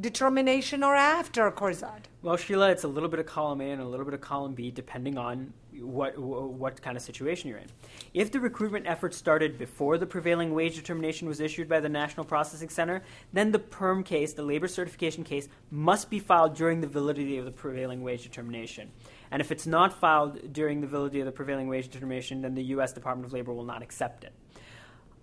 determination 0.00 0.82
or 0.82 0.94
after 0.94 1.50
Korzad? 1.50 2.04
Well, 2.22 2.36
Sheela, 2.36 2.70
it's 2.70 2.84
a 2.84 2.88
little 2.88 3.08
bit 3.08 3.20
of 3.20 3.26
column 3.26 3.60
A 3.60 3.70
and 3.70 3.80
a 3.80 3.86
little 3.86 4.04
bit 4.04 4.14
of 4.14 4.20
column 4.20 4.54
B, 4.54 4.70
depending 4.70 5.18
on 5.18 5.52
what 5.80 6.18
what 6.18 6.80
kind 6.82 6.96
of 6.96 7.02
situation 7.02 7.48
you're 7.48 7.58
in. 7.58 7.68
If 8.14 8.30
the 8.30 8.40
recruitment 8.40 8.86
effort 8.86 9.14
started 9.14 9.58
before 9.58 9.98
the 9.98 10.06
prevailing 10.06 10.54
wage 10.54 10.76
determination 10.76 11.28
was 11.28 11.40
issued 11.40 11.68
by 11.68 11.80
the 11.80 11.88
National 11.88 12.24
Processing 12.24 12.68
Center, 12.68 13.02
then 13.32 13.52
the 13.52 13.58
PERM 13.58 14.04
case, 14.04 14.32
the 14.32 14.42
labor 14.42 14.68
certification 14.68 15.24
case, 15.24 15.48
must 15.70 16.10
be 16.10 16.18
filed 16.18 16.54
during 16.54 16.80
the 16.80 16.86
validity 16.86 17.38
of 17.38 17.44
the 17.44 17.52
prevailing 17.52 18.02
wage 18.02 18.22
determination. 18.22 18.90
And 19.30 19.40
if 19.40 19.50
it's 19.50 19.66
not 19.66 19.98
filed 19.98 20.52
during 20.52 20.80
the 20.80 20.86
validity 20.86 21.20
of 21.20 21.26
the 21.26 21.32
prevailing 21.32 21.68
wage 21.68 21.88
determination, 21.88 22.42
then 22.42 22.54
the 22.54 22.64
U.S. 22.64 22.92
Department 22.92 23.26
of 23.26 23.32
Labor 23.32 23.52
will 23.52 23.64
not 23.64 23.82
accept 23.82 24.24
it. 24.24 24.32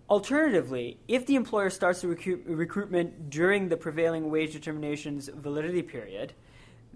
Alternatively, 0.10 0.98
if 1.08 1.28
the 1.28 1.36
employer 1.36 1.70
starts 1.70 2.02
the 2.02 2.08
recruit, 2.08 2.44
recruitment 2.48 3.30
during 3.30 3.70
the 3.70 3.78
prevailing 3.78 4.32
wage 4.32 4.54
determination's 4.54 5.30
validity 5.30 5.84
period, 5.84 6.34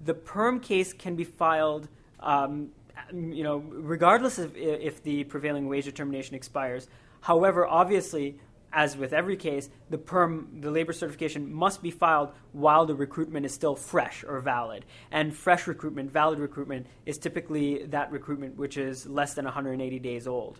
the 0.03 0.15
perm 0.15 0.59
case 0.59 0.93
can 0.93 1.15
be 1.15 1.23
filed, 1.23 1.87
um, 2.21 2.69
you 3.13 3.43
know, 3.43 3.57
regardless 3.57 4.39
of 4.39 4.57
if 4.57 5.03
the 5.03 5.23
prevailing 5.25 5.67
wage 5.67 5.85
determination 5.85 6.35
expires. 6.35 6.87
However, 7.21 7.67
obviously, 7.67 8.39
as 8.71 8.97
with 8.97 9.13
every 9.13 9.37
case, 9.37 9.69
the 9.91 9.99
perm, 9.99 10.47
the 10.59 10.71
labor 10.71 10.91
certification 10.91 11.53
must 11.53 11.83
be 11.83 11.91
filed 11.91 12.31
while 12.51 12.87
the 12.87 12.95
recruitment 12.95 13.45
is 13.45 13.53
still 13.53 13.75
fresh 13.75 14.23
or 14.27 14.39
valid. 14.39 14.85
And 15.11 15.35
fresh 15.35 15.67
recruitment, 15.67 16.11
valid 16.11 16.39
recruitment, 16.39 16.87
is 17.05 17.19
typically 17.19 17.85
that 17.85 18.11
recruitment 18.11 18.57
which 18.57 18.75
is 18.75 19.05
less 19.05 19.35
than 19.35 19.45
180 19.45 19.99
days 19.99 20.25
old. 20.25 20.59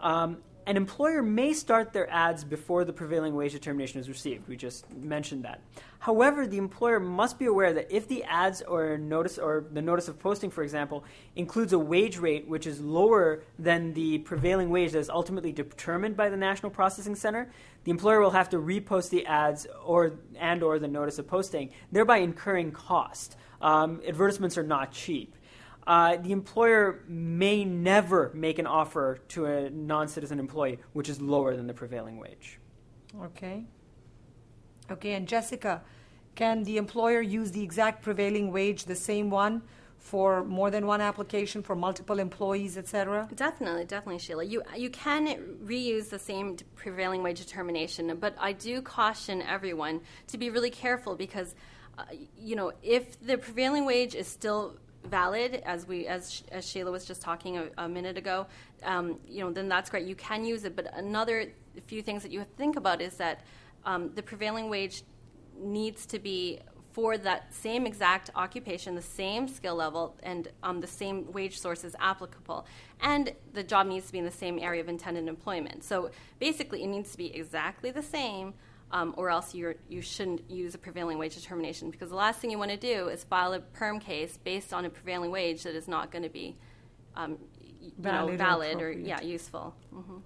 Um, 0.00 0.38
an 0.66 0.76
employer 0.76 1.22
may 1.22 1.52
start 1.52 1.92
their 1.92 2.10
ads 2.10 2.44
before 2.44 2.84
the 2.84 2.92
prevailing 2.92 3.34
wage 3.34 3.52
determination 3.52 4.00
is 4.00 4.08
received. 4.08 4.48
We 4.48 4.56
just 4.56 4.90
mentioned 4.92 5.44
that. 5.44 5.60
However, 5.98 6.46
the 6.46 6.58
employer 6.58 7.00
must 7.00 7.38
be 7.38 7.46
aware 7.46 7.72
that 7.72 7.90
if 7.90 8.08
the 8.08 8.24
ads 8.24 8.62
or 8.62 8.98
notice 8.98 9.38
or 9.38 9.64
the 9.72 9.82
notice 9.82 10.08
of 10.08 10.18
posting, 10.18 10.50
for 10.50 10.62
example, 10.62 11.04
includes 11.36 11.72
a 11.72 11.78
wage 11.78 12.18
rate 12.18 12.46
which 12.46 12.66
is 12.66 12.80
lower 12.80 13.42
than 13.58 13.94
the 13.94 14.18
prevailing 14.18 14.70
wage 14.70 14.92
that 14.92 14.98
is 14.98 15.10
ultimately 15.10 15.52
determined 15.52 16.16
by 16.16 16.28
the 16.28 16.36
National 16.36 16.70
Processing 16.70 17.14
Center, 17.14 17.50
the 17.84 17.90
employer 17.90 18.20
will 18.20 18.30
have 18.30 18.50
to 18.50 18.58
repost 18.58 19.10
the 19.10 19.24
ads 19.26 19.66
or 19.84 20.12
and 20.38 20.62
or 20.62 20.78
the 20.78 20.88
notice 20.88 21.18
of 21.18 21.26
posting, 21.26 21.70
thereby 21.92 22.18
incurring 22.18 22.72
cost. 22.72 23.36
Um, 23.60 24.02
advertisements 24.06 24.58
are 24.58 24.62
not 24.62 24.92
cheap 24.92 25.34
uh, 25.86 26.16
the 26.16 26.32
employer 26.32 27.02
may 27.06 27.64
never 27.64 28.30
make 28.34 28.58
an 28.58 28.66
offer 28.66 29.18
to 29.28 29.46
a 29.46 29.70
non 29.70 30.08
citizen 30.08 30.38
employee 30.38 30.78
which 30.92 31.08
is 31.08 31.20
lower 31.20 31.56
than 31.56 31.66
the 31.66 31.74
prevailing 31.74 32.18
wage. 32.18 32.58
Okay. 33.22 33.64
Okay, 34.90 35.12
and 35.12 35.26
Jessica, 35.26 35.82
can 36.34 36.64
the 36.64 36.76
employer 36.76 37.20
use 37.20 37.50
the 37.52 37.62
exact 37.62 38.02
prevailing 38.02 38.50
wage, 38.52 38.84
the 38.84 38.94
same 38.94 39.30
one, 39.30 39.62
for 39.98 40.44
more 40.44 40.70
than 40.70 40.86
one 40.86 41.00
application 41.00 41.62
for 41.62 41.74
multiple 41.74 42.18
employees, 42.18 42.76
etc.? 42.76 43.28
Definitely, 43.34 43.84
definitely, 43.86 44.18
Sheela. 44.18 44.48
You 44.48 44.62
you 44.76 44.90
can 44.90 45.56
reuse 45.64 46.10
the 46.10 46.18
same 46.18 46.56
prevailing 46.74 47.22
wage 47.22 47.40
determination, 47.40 48.14
but 48.18 48.34
I 48.38 48.52
do 48.52 48.82
caution 48.82 49.42
everyone 49.42 50.02
to 50.28 50.36
be 50.36 50.50
really 50.50 50.70
careful 50.70 51.14
because, 51.14 51.54
uh, 51.96 52.04
you 52.36 52.56
know, 52.56 52.72
if 52.82 53.18
the 53.24 53.38
prevailing 53.38 53.86
wage 53.86 54.14
is 54.14 54.28
still 54.28 54.76
valid, 55.04 55.62
as 55.64 55.86
we 55.86 56.06
as, 56.06 56.42
as 56.50 56.64
Sheela 56.66 56.90
was 56.90 57.04
just 57.04 57.20
talking 57.20 57.58
a, 57.58 57.68
a 57.78 57.88
minute 57.88 58.16
ago, 58.16 58.46
um, 58.82 59.18
you 59.28 59.40
know, 59.40 59.52
then 59.52 59.68
that's 59.68 59.90
great. 59.90 60.06
You 60.06 60.14
can 60.14 60.44
use 60.44 60.64
it, 60.64 60.74
but 60.76 60.92
another 60.96 61.46
few 61.86 62.02
things 62.02 62.22
that 62.22 62.30
you 62.32 62.38
have 62.38 62.48
to 62.48 62.56
think 62.56 62.76
about 62.76 63.00
is 63.00 63.16
that 63.16 63.42
um, 63.84 64.10
the 64.14 64.22
prevailing 64.22 64.68
wage 64.68 65.02
needs 65.58 66.06
to 66.06 66.18
be 66.18 66.60
for 66.92 67.18
that 67.18 67.52
same 67.52 67.86
exact 67.86 68.30
occupation, 68.36 68.94
the 68.94 69.02
same 69.02 69.48
skill 69.48 69.74
level, 69.74 70.14
and 70.22 70.48
um, 70.62 70.80
the 70.80 70.86
same 70.86 71.30
wage 71.32 71.58
source 71.58 71.82
is 71.82 71.96
applicable. 71.98 72.64
And 73.00 73.32
the 73.52 73.64
job 73.64 73.88
needs 73.88 74.06
to 74.06 74.12
be 74.12 74.18
in 74.18 74.24
the 74.24 74.30
same 74.30 74.60
area 74.60 74.80
of 74.80 74.88
intended 74.88 75.26
employment. 75.26 75.82
So 75.82 76.10
basically, 76.38 76.84
it 76.84 76.86
needs 76.86 77.10
to 77.10 77.18
be 77.18 77.34
exactly 77.34 77.90
the 77.90 78.02
same 78.02 78.54
um, 78.94 79.12
or 79.16 79.28
else 79.28 79.54
you're, 79.56 79.74
you 79.88 80.00
shouldn't 80.00 80.48
use 80.48 80.74
a 80.76 80.78
prevailing 80.78 81.18
wage 81.18 81.34
determination 81.34 81.90
because 81.90 82.10
the 82.10 82.14
last 82.14 82.38
thing 82.38 82.50
you 82.50 82.58
want 82.58 82.70
to 82.70 82.76
do 82.76 83.08
is 83.08 83.24
file 83.24 83.52
a 83.52 83.58
perm 83.58 83.98
case 83.98 84.36
based 84.36 84.72
on 84.72 84.84
a 84.84 84.88
prevailing 84.88 85.32
wage 85.32 85.64
that 85.64 85.74
is 85.74 85.88
not 85.88 86.12
going 86.12 86.22
to 86.22 86.28
be 86.28 86.56
um, 87.16 87.36
valid, 87.98 88.32
know, 88.32 88.36
valid 88.38 88.80
or, 88.80 88.88
or, 88.88 88.92
yeah 88.92 89.20
useful. 89.20 89.74
Mm-hmm. 89.92 90.18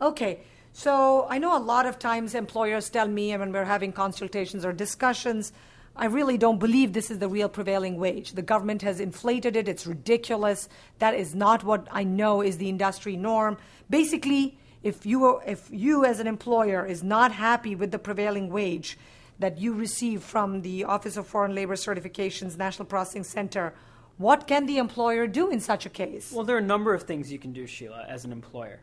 Okay. 0.00 0.40
So 0.72 1.26
I 1.28 1.36
know 1.36 1.56
a 1.56 1.60
lot 1.60 1.84
of 1.84 1.98
times 1.98 2.34
employers 2.34 2.88
tell 2.88 3.06
me 3.06 3.36
when 3.36 3.52
we're 3.52 3.64
having 3.64 3.92
consultations 3.92 4.64
or 4.64 4.72
discussions, 4.72 5.52
I 5.94 6.06
really 6.06 6.38
don't 6.38 6.58
believe 6.58 6.94
this 6.94 7.10
is 7.10 7.18
the 7.18 7.28
real 7.28 7.50
prevailing 7.50 7.98
wage. 7.98 8.32
The 8.32 8.42
government 8.42 8.80
has 8.82 9.00
inflated 9.00 9.54
it. 9.54 9.68
It's 9.68 9.86
ridiculous. 9.86 10.70
That 10.98 11.14
is 11.14 11.34
not 11.34 11.62
what 11.62 11.88
I 11.90 12.04
know 12.04 12.40
is 12.40 12.56
the 12.56 12.70
industry 12.70 13.16
norm. 13.16 13.58
Basically, 13.90 14.58
if 14.84 15.06
you 15.06 15.40
if 15.46 15.68
you 15.72 16.04
as 16.04 16.20
an 16.20 16.26
employer 16.26 16.86
is 16.86 17.02
not 17.02 17.32
happy 17.32 17.74
with 17.74 17.90
the 17.90 17.98
prevailing 17.98 18.50
wage 18.50 18.98
that 19.38 19.58
you 19.58 19.74
receive 19.74 20.22
from 20.22 20.62
the 20.62 20.84
Office 20.84 21.16
of 21.16 21.26
Foreign 21.26 21.54
Labor 21.54 21.74
Certifications 21.74 22.56
National 22.56 22.86
Processing 22.86 23.24
Center, 23.24 23.74
what 24.18 24.46
can 24.46 24.66
the 24.66 24.78
employer 24.78 25.26
do 25.26 25.50
in 25.50 25.58
such 25.58 25.86
a 25.86 25.88
case? 25.88 26.30
Well, 26.30 26.44
there 26.44 26.54
are 26.54 26.60
a 26.60 26.72
number 26.74 26.94
of 26.94 27.02
things 27.02 27.32
you 27.32 27.38
can 27.38 27.52
do, 27.52 27.64
Sheela, 27.64 28.08
as 28.08 28.24
an 28.24 28.30
employer. 28.30 28.80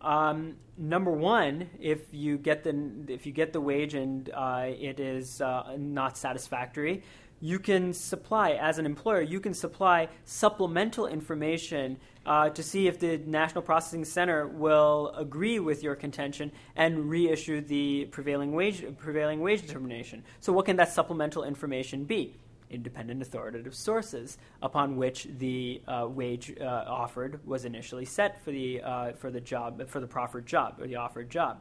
Um, 0.00 0.56
number 0.76 1.12
one, 1.12 1.70
if 1.78 2.00
you 2.12 2.38
get 2.38 2.64
the 2.64 2.74
if 3.08 3.26
you 3.26 3.32
get 3.32 3.52
the 3.52 3.60
wage 3.60 3.94
and 3.94 4.30
uh, 4.34 4.64
it 4.66 4.98
is 4.98 5.40
uh, 5.42 5.76
not 5.78 6.16
satisfactory, 6.16 7.04
you 7.42 7.58
can 7.58 7.92
supply, 7.92 8.52
as 8.52 8.78
an 8.78 8.86
employer, 8.86 9.20
you 9.20 9.38
can 9.38 9.52
supply 9.52 10.08
supplemental 10.24 11.06
information 11.08 11.98
uh, 12.26 12.50
to 12.50 12.62
see 12.62 12.86
if 12.86 12.98
the 12.98 13.18
National 13.18 13.62
Processing 13.62 14.04
Center 14.04 14.46
will 14.46 15.12
agree 15.16 15.58
with 15.58 15.82
your 15.82 15.94
contention 15.94 16.52
and 16.76 17.10
reissue 17.10 17.60
the 17.60 18.06
prevailing 18.06 18.52
wage, 18.52 18.84
prevailing 18.98 19.40
wage 19.40 19.62
determination. 19.62 20.22
So, 20.40 20.52
what 20.52 20.66
can 20.66 20.76
that 20.76 20.92
supplemental 20.92 21.44
information 21.44 22.04
be? 22.04 22.36
Independent 22.70 23.20
authoritative 23.20 23.74
sources 23.74 24.38
upon 24.62 24.96
which 24.96 25.28
the 25.38 25.82
uh, 25.86 26.06
wage 26.08 26.54
uh, 26.58 26.64
offered 26.64 27.46
was 27.46 27.64
initially 27.64 28.06
set 28.06 28.42
for 28.42 28.50
the, 28.50 28.80
uh, 28.82 29.12
for 29.12 29.30
the 29.30 29.40
job, 29.40 29.86
for 29.88 30.00
the 30.00 30.06
proffered 30.06 30.46
job 30.46 30.76
or 30.80 30.86
the 30.86 30.96
offered 30.96 31.28
job. 31.28 31.60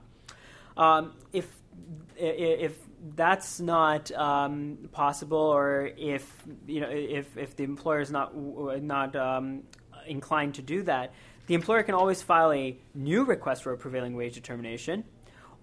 Um, 0.78 1.14
if 1.34 1.48
if 2.16 2.78
that's 3.16 3.60
not 3.60 4.12
um, 4.12 4.90
possible, 4.92 5.38
or 5.38 5.92
if 5.98 6.44
you 6.68 6.82
know 6.82 6.90
if 6.90 7.38
if 7.38 7.56
the 7.56 7.64
employer 7.64 8.02
is 8.02 8.12
not 8.12 8.36
not 8.36 9.16
um, 9.16 9.64
inclined 10.08 10.56
to 10.56 10.62
do 10.62 10.84
that, 10.84 11.14
the 11.48 11.56
employer 11.56 11.84
can 11.84 11.96
always 11.96 12.22
file 12.22 12.52
a 12.52 12.78
new 12.94 13.24
request 13.24 13.64
for 13.64 13.74
a 13.74 13.78
prevailing 13.78 14.16
wage 14.16 14.36
determination, 14.36 15.04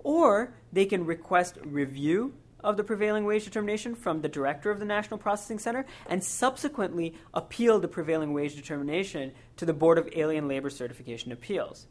or 0.01 0.53
they 0.73 0.87
can 0.87 1.07
request 1.07 1.57
review 1.65 2.35
of 2.61 2.77
the 2.77 2.85
prevailing 2.85 3.25
wage 3.25 3.45
determination 3.45 3.95
from 3.95 4.21
the 4.21 4.29
director 4.29 4.71
of 4.71 4.81
the 4.81 4.85
National 4.85 5.19
Processing 5.19 5.59
Center 5.59 5.87
and 6.09 6.23
subsequently 6.23 7.15
appeal 7.33 7.79
the 7.79 7.89
prevailing 7.89 8.33
wage 8.33 8.57
determination 8.57 9.33
to 9.57 9.65
the 9.65 9.73
Board 9.73 9.97
of 9.97 10.09
Alien 10.15 10.49
Labor 10.49 10.71
Certification 10.71 11.31
Appeals. 11.31 11.87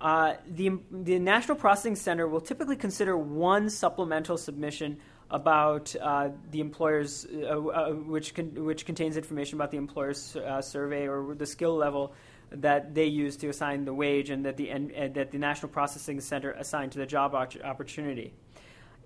Uh, 0.00 0.34
the, 0.46 0.78
the 0.90 1.18
National 1.18 1.56
Processing 1.56 1.96
Center 1.96 2.26
will 2.26 2.40
typically 2.40 2.76
consider 2.76 3.16
one 3.16 3.70
supplemental 3.70 4.36
submission 4.36 4.98
about 5.30 5.94
uh, 6.00 6.30
the 6.50 6.60
employer's, 6.60 7.26
uh, 7.26 7.58
uh, 7.58 7.90
which, 7.92 8.34
con- 8.34 8.64
which 8.64 8.86
contains 8.86 9.16
information 9.16 9.56
about 9.56 9.70
the 9.70 9.76
employer's 9.76 10.36
uh, 10.36 10.62
survey 10.62 11.08
or 11.08 11.34
the 11.34 11.46
skill 11.46 11.76
level 11.76 12.12
that 12.50 12.94
they 12.94 13.06
use 13.06 13.36
to 13.36 13.48
assign 13.48 13.84
the 13.84 13.92
wage 13.92 14.30
and 14.30 14.44
that 14.44 14.56
the, 14.56 14.70
and, 14.70 14.92
and 14.92 15.14
that 15.14 15.32
the 15.32 15.38
National 15.38 15.68
Processing 15.68 16.20
Center 16.20 16.52
assigned 16.52 16.92
to 16.92 16.98
the 16.98 17.06
job 17.06 17.34
opportunity. 17.34 18.32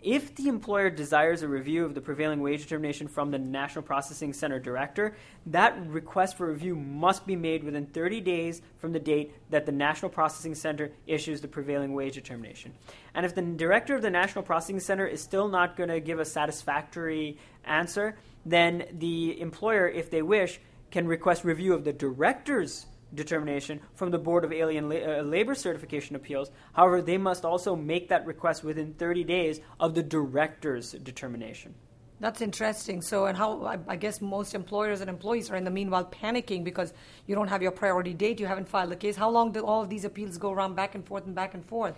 If 0.03 0.35
the 0.35 0.49
employer 0.49 0.89
desires 0.89 1.43
a 1.43 1.49
review 1.49 1.85
of 1.85 1.95
the 1.95 2.01
prevailing 2.01 2.41
wage 2.41 2.63
determination 2.63 3.07
from 3.07 3.31
the 3.31 3.39
National 3.39 3.83
Processing 3.83 4.33
Center 4.33 4.59
director, 4.59 5.15
that 5.47 5.79
request 5.87 6.39
for 6.39 6.47
review 6.47 6.75
must 6.75 7.27
be 7.27 7.37
made 7.37 7.63
within 7.63 7.85
30 7.85 8.23
days 8.23 8.63
from 8.79 8.93
the 8.93 8.99
date 8.99 9.35
that 9.51 9.67
the 9.67 9.73
National 9.73 10.11
Processing 10.11 10.55
Center 10.55 10.91
issues 11.07 11.43
the 11.43 11.49
prevailing 11.49 11.93
wage 11.93 12.15
determination. 12.15 12.73
And 13.15 13.27
if 13.27 13.35
the 13.35 13.43
director 13.43 13.95
of 13.95 14.01
the 14.01 14.11
National 14.11 14.43
Processing 14.43 14.81
Center 14.81 15.07
is 15.07 15.21
still 15.21 15.49
not 15.49 15.77
going 15.77 15.91
to 15.91 16.01
give 16.01 16.19
a 16.19 16.25
satisfactory 16.25 17.37
answer, 17.65 18.17
then 18.47 18.87
the 18.93 19.39
employer, 19.39 19.87
if 19.87 20.11
they 20.11 20.23
wish, 20.23 20.61
can 20.91 21.07
request 21.07 21.45
review 21.45 21.75
of 21.75 21.85
the 21.85 21.93
director's 21.93 22.87
determination 23.14 23.81
from 23.94 24.11
the 24.11 24.18
Board 24.18 24.44
of 24.44 24.53
Alien 24.53 24.88
La- 24.88 25.18
uh, 25.18 25.23
Labor 25.23 25.55
Certification 25.55 26.16
Appeals. 26.16 26.51
However, 26.73 27.03
they 27.03 27.18
must 27.18 27.44
also 27.44 27.77
make 27.77 28.09
that 28.09 28.27
request 28.27 28.64
within 28.64 28.94
30 28.94 29.25
days 29.25 29.61
of 29.79 29.94
the 29.94 30.03
director's 30.03 30.92
determination. 30.92 31.75
That's 32.20 32.42
interesting. 32.42 33.01
So, 33.01 33.25
and 33.25 33.37
how 33.37 33.64
I, 33.64 33.79
I 33.88 33.96
guess 33.96 34.20
most 34.20 34.55
employers 34.55 35.01
and 35.01 35.09
employees 35.09 35.51
are 35.51 35.57
in 35.57 35.64
the 35.64 35.70
meanwhile 35.70 36.05
panicking 36.05 36.64
because 36.64 36.92
you 37.27 37.35
don't 37.35 37.49
have 37.49 37.62
your 37.62 37.70
priority 37.70 38.12
date, 38.12 38.38
you 38.38 38.46
haven't 38.46 38.68
filed 38.68 38.90
the 38.90 38.96
case. 38.96 39.16
How 39.16 39.31
long 39.31 39.53
do 39.53 39.64
all 39.64 39.83
of 39.83 39.88
these 39.88 40.05
appeals 40.05 40.37
go 40.37 40.53
around 40.53 40.75
back 40.75 40.94
and 40.94 41.05
forth 41.05 41.25
and 41.25 41.35
back 41.35 41.55
and 41.55 41.64
forth? 41.64 41.94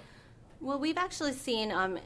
Well, 0.61 0.79
we've 0.79 0.97
actually 0.97 1.33
seen 1.33 1.73
um, 1.73 1.99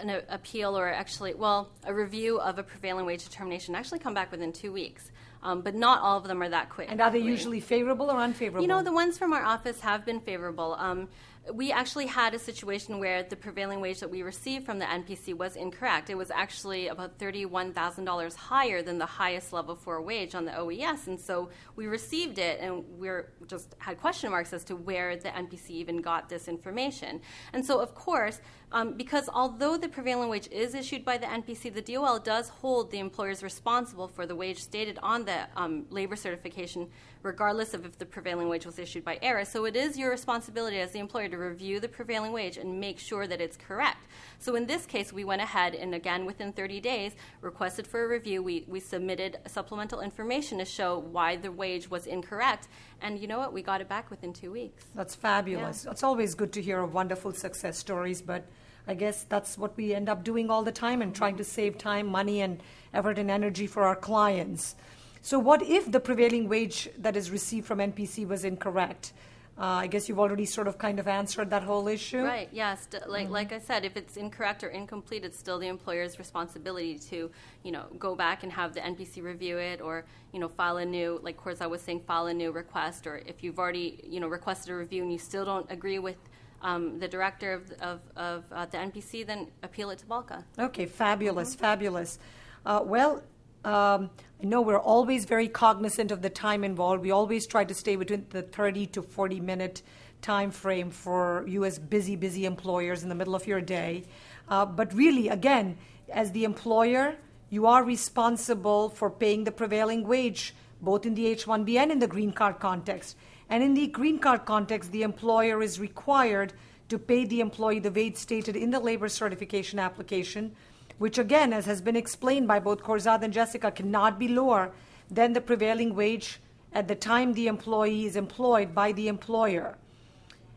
an 0.00 0.22
appeal 0.28 0.78
or 0.78 0.88
actually, 0.88 1.34
well, 1.34 1.70
a 1.84 1.92
review 1.92 2.38
of 2.40 2.60
a 2.60 2.62
prevailing 2.62 3.06
wage 3.06 3.24
determination 3.24 3.74
actually 3.74 3.98
come 3.98 4.14
back 4.14 4.30
within 4.30 4.52
two 4.52 4.72
weeks. 4.72 5.10
Um, 5.42 5.60
but 5.62 5.74
not 5.74 6.00
all 6.00 6.18
of 6.18 6.24
them 6.24 6.40
are 6.40 6.48
that 6.48 6.70
quick. 6.70 6.88
And 6.90 7.00
are 7.00 7.10
they 7.10 7.18
usually 7.18 7.60
favorable 7.60 8.10
or 8.10 8.18
unfavorable? 8.18 8.62
You 8.62 8.68
know, 8.68 8.82
the 8.82 8.92
ones 8.92 9.18
from 9.18 9.32
our 9.32 9.42
office 9.42 9.80
have 9.80 10.06
been 10.06 10.20
favorable. 10.20 10.76
Um, 10.78 11.08
we 11.52 11.72
actually 11.72 12.06
had 12.06 12.34
a 12.34 12.38
situation 12.38 13.00
where 13.00 13.24
the 13.24 13.34
prevailing 13.34 13.80
wage 13.80 13.98
that 13.98 14.10
we 14.10 14.22
received 14.22 14.64
from 14.64 14.78
the 14.78 14.84
NPC 14.84 15.34
was 15.34 15.56
incorrect. 15.56 16.08
It 16.08 16.14
was 16.14 16.30
actually 16.30 16.86
about 16.86 17.18
$31,000 17.18 18.34
higher 18.36 18.82
than 18.82 18.98
the 18.98 19.06
highest 19.06 19.52
level 19.52 19.74
for 19.74 19.96
a 19.96 20.02
wage 20.02 20.36
on 20.36 20.44
the 20.44 20.56
OES. 20.56 21.08
And 21.08 21.20
so 21.20 21.50
we 21.74 21.86
received 21.86 22.38
it 22.38 22.60
and 22.60 22.84
we 22.96 23.08
just 23.48 23.74
had 23.78 23.98
question 23.98 24.30
marks 24.30 24.52
as 24.52 24.62
to 24.64 24.76
where 24.76 25.16
the 25.16 25.30
NPC 25.30 25.70
even 25.70 26.00
got 26.00 26.28
this 26.28 26.46
information. 26.46 27.20
And 27.52 27.66
so, 27.66 27.80
of 27.80 27.94
course, 27.96 28.40
um, 28.72 28.94
because 28.94 29.28
although 29.32 29.76
the 29.76 29.88
prevailing 29.88 30.30
wage 30.30 30.48
is 30.50 30.74
issued 30.74 31.04
by 31.04 31.18
the 31.18 31.26
NPC, 31.26 31.72
the 31.72 31.82
DOL 31.82 32.18
does 32.18 32.48
hold 32.48 32.90
the 32.90 32.98
employers 32.98 33.42
responsible 33.42 34.08
for 34.08 34.26
the 34.26 34.34
wage 34.34 34.58
stated 34.58 34.98
on 35.02 35.26
the 35.26 35.46
um, 35.56 35.84
labor 35.90 36.16
certification, 36.16 36.88
regardless 37.22 37.74
of 37.74 37.84
if 37.84 37.98
the 37.98 38.06
prevailing 38.06 38.48
wage 38.48 38.64
was 38.64 38.78
issued 38.78 39.04
by 39.04 39.18
ERA. 39.20 39.44
So 39.44 39.66
it 39.66 39.76
is 39.76 39.98
your 39.98 40.10
responsibility 40.10 40.78
as 40.78 40.90
the 40.92 41.00
employer 41.00 41.28
to 41.28 41.36
review 41.36 41.80
the 41.80 41.88
prevailing 41.88 42.32
wage 42.32 42.56
and 42.56 42.80
make 42.80 42.98
sure 42.98 43.26
that 43.26 43.42
it's 43.42 43.58
correct. 43.58 44.06
So 44.38 44.56
in 44.56 44.66
this 44.66 44.86
case, 44.86 45.12
we 45.12 45.24
went 45.24 45.42
ahead 45.42 45.74
and 45.74 45.94
again 45.94 46.24
within 46.24 46.52
30 46.52 46.80
days 46.80 47.12
requested 47.42 47.86
for 47.86 48.04
a 48.04 48.08
review. 48.08 48.42
We, 48.42 48.64
we 48.66 48.80
submitted 48.80 49.38
supplemental 49.46 50.00
information 50.00 50.58
to 50.58 50.64
show 50.64 50.98
why 50.98 51.36
the 51.36 51.52
wage 51.52 51.90
was 51.90 52.06
incorrect. 52.06 52.68
And 53.02 53.18
you 53.18 53.26
know 53.26 53.38
what? 53.38 53.52
We 53.52 53.60
got 53.60 53.82
it 53.82 53.88
back 53.88 54.10
within 54.10 54.32
two 54.32 54.50
weeks. 54.50 54.86
That's 54.94 55.14
fabulous. 55.14 55.84
Yeah. 55.84 55.90
It's 55.90 56.02
always 56.02 56.34
good 56.34 56.52
to 56.54 56.62
hear 56.62 56.80
of 56.80 56.94
wonderful 56.94 57.32
success 57.32 57.76
stories, 57.76 58.22
but 58.22 58.46
I 58.86 58.94
guess 58.94 59.24
that's 59.28 59.56
what 59.56 59.76
we 59.76 59.94
end 59.94 60.08
up 60.08 60.24
doing 60.24 60.50
all 60.50 60.62
the 60.62 60.72
time 60.72 61.02
and 61.02 61.14
trying 61.14 61.36
to 61.36 61.44
save 61.44 61.78
time, 61.78 62.06
money, 62.06 62.40
and 62.40 62.60
effort 62.92 63.18
and 63.18 63.30
energy 63.30 63.66
for 63.66 63.84
our 63.84 63.96
clients. 63.96 64.74
So, 65.20 65.38
what 65.38 65.62
if 65.62 65.90
the 65.90 66.00
prevailing 66.00 66.48
wage 66.48 66.88
that 66.98 67.16
is 67.16 67.30
received 67.30 67.66
from 67.66 67.78
NPC 67.78 68.26
was 68.26 68.44
incorrect? 68.44 69.12
Uh, 69.58 69.64
I 69.64 69.86
guess 69.86 70.08
you've 70.08 70.18
already 70.18 70.46
sort 70.46 70.66
of 70.66 70.78
kind 70.78 70.98
of 70.98 71.06
answered 71.06 71.50
that 71.50 71.62
whole 71.62 71.86
issue. 71.86 72.24
Right. 72.24 72.48
Yes. 72.52 72.88
like 73.06 73.24
mm-hmm. 73.24 73.32
like 73.32 73.52
I 73.52 73.58
said, 73.58 73.84
if 73.84 73.96
it's 73.96 74.16
incorrect 74.16 74.64
or 74.64 74.68
incomplete, 74.68 75.24
it's 75.24 75.38
still 75.38 75.58
the 75.58 75.68
employer's 75.68 76.18
responsibility 76.18 76.98
to 77.10 77.30
you 77.62 77.70
know 77.70 77.84
go 77.98 78.16
back 78.16 78.42
and 78.42 78.50
have 78.50 78.72
the 78.74 78.80
NPC 78.80 79.22
review 79.22 79.58
it, 79.58 79.80
or 79.80 80.06
you 80.32 80.40
know 80.40 80.48
file 80.48 80.78
a 80.78 80.84
new 80.84 81.20
like 81.22 81.36
Corza 81.36 81.68
was 81.68 81.82
saying, 81.82 82.00
file 82.00 82.26
a 82.26 82.34
new 82.34 82.50
request, 82.50 83.06
or 83.06 83.18
if 83.26 83.44
you've 83.44 83.58
already 83.58 84.00
you 84.02 84.20
know 84.20 84.28
requested 84.28 84.72
a 84.72 84.76
review 84.76 85.02
and 85.02 85.12
you 85.12 85.18
still 85.18 85.44
don't 85.44 85.70
agree 85.70 85.98
with 85.98 86.16
um, 86.62 86.98
the 86.98 87.08
director 87.08 87.52
of, 87.52 87.72
of, 87.80 88.00
of 88.16 88.44
uh, 88.52 88.66
the 88.66 88.78
NPC, 88.78 89.26
then 89.26 89.48
appeal 89.62 89.90
it 89.90 89.98
to 89.98 90.06
BALCA. 90.06 90.44
Okay, 90.58 90.86
fabulous, 90.86 91.50
mm-hmm. 91.50 91.60
fabulous. 91.60 92.18
Uh, 92.64 92.80
well, 92.84 93.22
um, 93.64 94.10
I 94.42 94.46
know 94.46 94.60
we're 94.60 94.78
always 94.78 95.24
very 95.24 95.48
cognizant 95.48 96.10
of 96.10 96.22
the 96.22 96.30
time 96.30 96.64
involved. 96.64 97.02
We 97.02 97.10
always 97.10 97.46
try 97.46 97.64
to 97.64 97.74
stay 97.74 97.96
within 97.96 98.26
the 98.30 98.42
30 98.42 98.86
to 98.88 99.02
40 99.02 99.40
minute 99.40 99.82
time 100.20 100.50
frame 100.50 100.90
for 100.90 101.46
as 101.64 101.78
busy, 101.78 102.16
busy 102.16 102.46
employers 102.46 103.02
in 103.02 103.08
the 103.08 103.14
middle 103.14 103.34
of 103.34 103.46
your 103.46 103.60
day. 103.60 104.04
Uh, 104.48 104.64
but 104.64 104.92
really, 104.94 105.28
again, 105.28 105.76
as 106.12 106.32
the 106.32 106.44
employer, 106.44 107.16
you 107.50 107.66
are 107.66 107.84
responsible 107.84 108.88
for 108.88 109.10
paying 109.10 109.44
the 109.44 109.52
prevailing 109.52 110.06
wage, 110.06 110.54
both 110.80 111.06
in 111.06 111.14
the 111.14 111.26
H 111.26 111.44
1B 111.46 111.76
and 111.76 111.92
in 111.92 111.98
the 111.98 112.06
green 112.06 112.32
card 112.32 112.58
context. 112.58 113.16
And 113.52 113.62
in 113.62 113.74
the 113.74 113.86
green 113.86 114.18
card 114.18 114.46
context, 114.46 114.92
the 114.92 115.02
employer 115.02 115.62
is 115.62 115.78
required 115.78 116.54
to 116.88 116.98
pay 116.98 117.26
the 117.26 117.40
employee 117.40 117.80
the 117.80 117.90
wage 117.90 118.16
stated 118.16 118.56
in 118.56 118.70
the 118.70 118.80
labor 118.80 119.10
certification 119.10 119.78
application 119.78 120.56
which 120.96 121.18
again, 121.18 121.52
as 121.52 121.66
has 121.66 121.82
been 121.82 121.96
explained 121.96 122.46
by 122.46 122.60
both 122.60 122.82
Korzad 122.82 123.22
and 123.22 123.32
Jessica, 123.32 123.70
cannot 123.70 124.18
be 124.18 124.28
lower 124.28 124.72
than 125.10 125.32
the 125.32 125.40
prevailing 125.40 125.94
wage 125.94 126.40
at 126.72 126.88
the 126.88 126.94
time 126.94 127.34
the 127.34 127.48
employee 127.48 128.06
is 128.06 128.16
employed 128.16 128.74
by 128.74 128.92
the 128.92 129.08
employer. 129.08 129.76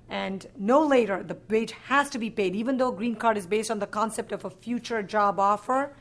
And 0.08 0.46
no 0.58 0.86
later, 0.86 1.24
the 1.24 1.38
wage 1.50 1.72
has 1.88 2.10
to 2.12 2.20
be 2.20 2.30
paid, 2.30 2.56
even 2.56 2.78
though 2.78 2.92
green 2.92 3.16
card 3.16 3.38
is 3.38 3.48
based 3.48 3.72
on 3.72 3.80
the 3.80 3.88
concept 3.88 4.32
of 4.32 4.46
a 4.46 4.50
future 4.50 5.02
job 5.02 5.40
offer. 5.40 5.92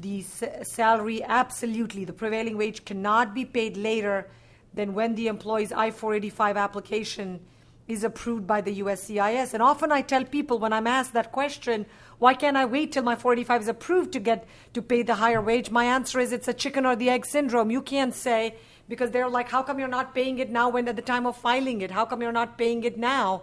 The 0.00 0.22
salary, 0.62 1.22
absolutely, 1.22 2.04
the 2.06 2.12
prevailing 2.14 2.56
wage 2.56 2.84
cannot 2.86 3.34
be 3.34 3.44
paid 3.44 3.76
later 3.76 4.28
than 4.74 4.94
when 4.94 5.14
the 5.14 5.28
employee's 5.28 5.72
I 5.72 5.90
485 5.90 6.56
application 6.56 7.40
is 7.86 8.02
approved 8.02 8.46
by 8.46 8.60
the 8.60 8.80
USCIS. 8.80 9.52
And 9.52 9.62
often 9.62 9.92
I 9.92 10.00
tell 10.00 10.24
people 10.24 10.58
when 10.58 10.72
I'm 10.72 10.86
asked 10.86 11.12
that 11.12 11.32
question, 11.32 11.86
why 12.18 12.34
can't 12.34 12.56
I 12.56 12.64
wait 12.64 12.92
till 12.92 13.02
my 13.02 13.14
45 13.14 13.62
is 13.62 13.68
approved 13.68 14.12
to 14.12 14.20
get 14.20 14.46
to 14.72 14.80
pay 14.80 15.02
the 15.02 15.16
higher 15.16 15.40
wage? 15.40 15.70
My 15.70 15.84
answer 15.84 16.18
is 16.18 16.32
it's 16.32 16.48
a 16.48 16.54
chicken 16.54 16.86
or 16.86 16.96
the 16.96 17.10
egg 17.10 17.26
syndrome. 17.26 17.70
You 17.70 17.82
can't 17.82 18.14
say 18.14 18.54
because 18.88 19.10
they're 19.10 19.28
like, 19.28 19.50
how 19.50 19.62
come 19.62 19.78
you're 19.78 19.88
not 19.88 20.14
paying 20.14 20.38
it 20.38 20.50
now 20.50 20.70
when 20.70 20.88
at 20.88 20.96
the 20.96 21.02
time 21.02 21.26
of 21.26 21.36
filing 21.36 21.82
it? 21.82 21.90
How 21.90 22.06
come 22.06 22.22
you're 22.22 22.32
not 22.32 22.56
paying 22.56 22.84
it 22.84 22.98
now? 22.98 23.42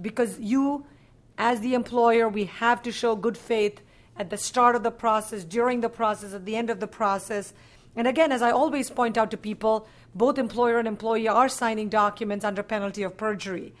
Because 0.00 0.38
you, 0.38 0.84
as 1.38 1.60
the 1.60 1.74
employer, 1.74 2.28
we 2.28 2.44
have 2.44 2.82
to 2.82 2.92
show 2.92 3.16
good 3.16 3.38
faith 3.38 3.80
at 4.16 4.30
the 4.30 4.36
start 4.36 4.74
of 4.74 4.82
the 4.82 4.90
process, 4.90 5.44
during 5.44 5.80
the 5.80 5.88
process, 5.88 6.34
at 6.34 6.44
the 6.44 6.56
end 6.56 6.70
of 6.70 6.80
the 6.80 6.86
process. 6.86 7.54
And 7.96 8.06
again, 8.06 8.32
as 8.32 8.42
I 8.42 8.50
always 8.50 8.90
point 8.90 9.16
out 9.16 9.30
to 9.30 9.36
people, 9.36 9.88
both 10.14 10.38
employer 10.38 10.78
and 10.78 10.88
employee 10.88 11.28
are 11.28 11.48
signing 11.48 11.88
documents 11.88 12.44
under 12.44 12.62
penalty 12.62 13.02
of 13.02 13.16
perjury. 13.16 13.72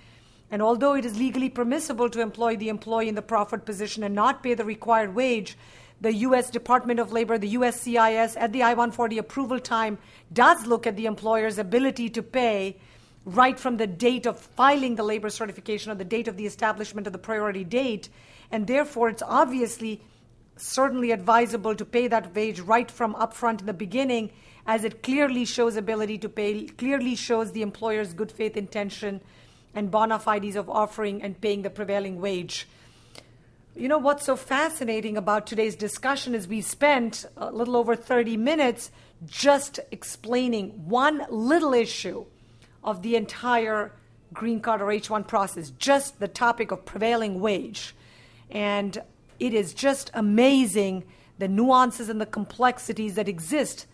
And 0.50 0.62
although 0.62 0.94
it 0.94 1.04
is 1.04 1.18
legally 1.18 1.50
permissible 1.50 2.08
to 2.10 2.20
employ 2.20 2.56
the 2.56 2.68
employee 2.68 3.08
in 3.08 3.14
the 3.14 3.22
proffered 3.22 3.66
position 3.66 4.02
and 4.02 4.14
not 4.14 4.42
pay 4.42 4.54
the 4.54 4.64
required 4.64 5.14
wage, 5.14 5.56
the 6.00 6.14
U.S. 6.14 6.48
Department 6.50 7.00
of 7.00 7.12
Labor, 7.12 7.38
the 7.38 7.54
USCIS, 7.54 8.36
at 8.38 8.52
the 8.52 8.62
I 8.62 8.70
140 8.70 9.18
approval 9.18 9.58
time, 9.58 9.98
does 10.32 10.66
look 10.66 10.86
at 10.86 10.96
the 10.96 11.06
employer's 11.06 11.58
ability 11.58 12.08
to 12.10 12.22
pay 12.22 12.76
right 13.24 13.58
from 13.58 13.76
the 13.76 13.86
date 13.86 14.24
of 14.24 14.38
filing 14.38 14.94
the 14.94 15.02
labor 15.02 15.28
certification 15.28 15.92
or 15.92 15.96
the 15.96 16.04
date 16.04 16.28
of 16.28 16.36
the 16.36 16.46
establishment 16.46 17.06
of 17.06 17.12
the 17.12 17.18
priority 17.18 17.64
date. 17.64 18.08
And 18.50 18.66
therefore, 18.66 19.10
it's 19.10 19.22
obviously 19.22 20.00
certainly 20.56 21.10
advisable 21.10 21.74
to 21.74 21.84
pay 21.84 22.08
that 22.08 22.34
wage 22.34 22.60
right 22.60 22.90
from 22.90 23.14
upfront 23.14 23.60
in 23.60 23.66
the 23.66 23.74
beginning, 23.74 24.30
as 24.68 24.84
it 24.84 25.02
clearly 25.02 25.46
shows 25.46 25.76
ability 25.76 26.18
to 26.18 26.28
pay, 26.28 26.66
clearly 26.66 27.16
shows 27.16 27.52
the 27.52 27.62
employer's 27.62 28.12
good 28.12 28.30
faith 28.30 28.54
intention 28.54 29.18
and 29.74 29.90
bona 29.90 30.18
fides 30.18 30.56
of 30.56 30.68
offering 30.68 31.22
and 31.22 31.40
paying 31.40 31.62
the 31.62 31.70
prevailing 31.70 32.20
wage. 32.20 32.68
You 33.74 33.88
know 33.88 33.96
what's 33.96 34.26
so 34.26 34.36
fascinating 34.36 35.16
about 35.16 35.46
today's 35.46 35.74
discussion 35.74 36.34
is 36.34 36.46
we 36.46 36.60
spent 36.60 37.24
a 37.38 37.50
little 37.50 37.76
over 37.76 37.96
30 37.96 38.36
minutes 38.36 38.90
just 39.26 39.80
explaining 39.90 40.68
one 40.86 41.24
little 41.30 41.72
issue 41.72 42.26
of 42.84 43.00
the 43.00 43.16
entire 43.16 43.92
green 44.34 44.60
card 44.60 44.82
or 44.82 44.88
H1 44.88 45.26
process, 45.26 45.70
just 45.78 46.20
the 46.20 46.28
topic 46.28 46.70
of 46.72 46.84
prevailing 46.84 47.40
wage. 47.40 47.94
And 48.50 49.00
it 49.40 49.54
is 49.54 49.72
just 49.72 50.10
amazing 50.12 51.04
the 51.38 51.48
nuances 51.48 52.10
and 52.10 52.20
the 52.20 52.26
complexities 52.26 53.14
that 53.14 53.28
exist 53.28 53.86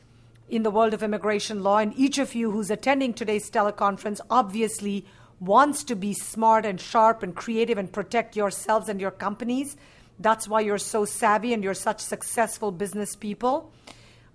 in 0.54 0.62
the 0.62 0.70
world 0.70 0.94
of 0.94 1.02
immigration 1.02 1.62
law. 1.62 1.78
And 1.78 1.92
each 1.98 2.18
of 2.18 2.34
you 2.34 2.52
who's 2.52 2.70
attending 2.70 3.12
today's 3.12 3.50
teleconference 3.50 4.20
obviously 4.30 5.04
wants 5.40 5.82
to 5.84 5.96
be 5.96 6.14
smart 6.14 6.64
and 6.64 6.80
sharp 6.80 7.22
and 7.24 7.34
creative 7.34 7.76
and 7.76 7.92
protect 7.92 8.36
yourselves 8.36 8.88
and 8.88 9.00
your 9.00 9.10
companies. 9.10 9.76
That's 10.18 10.46
why 10.46 10.60
you're 10.60 10.78
so 10.78 11.04
savvy 11.04 11.52
and 11.52 11.64
you're 11.64 11.74
such 11.74 12.00
successful 12.00 12.70
business 12.70 13.16
people. 13.16 13.72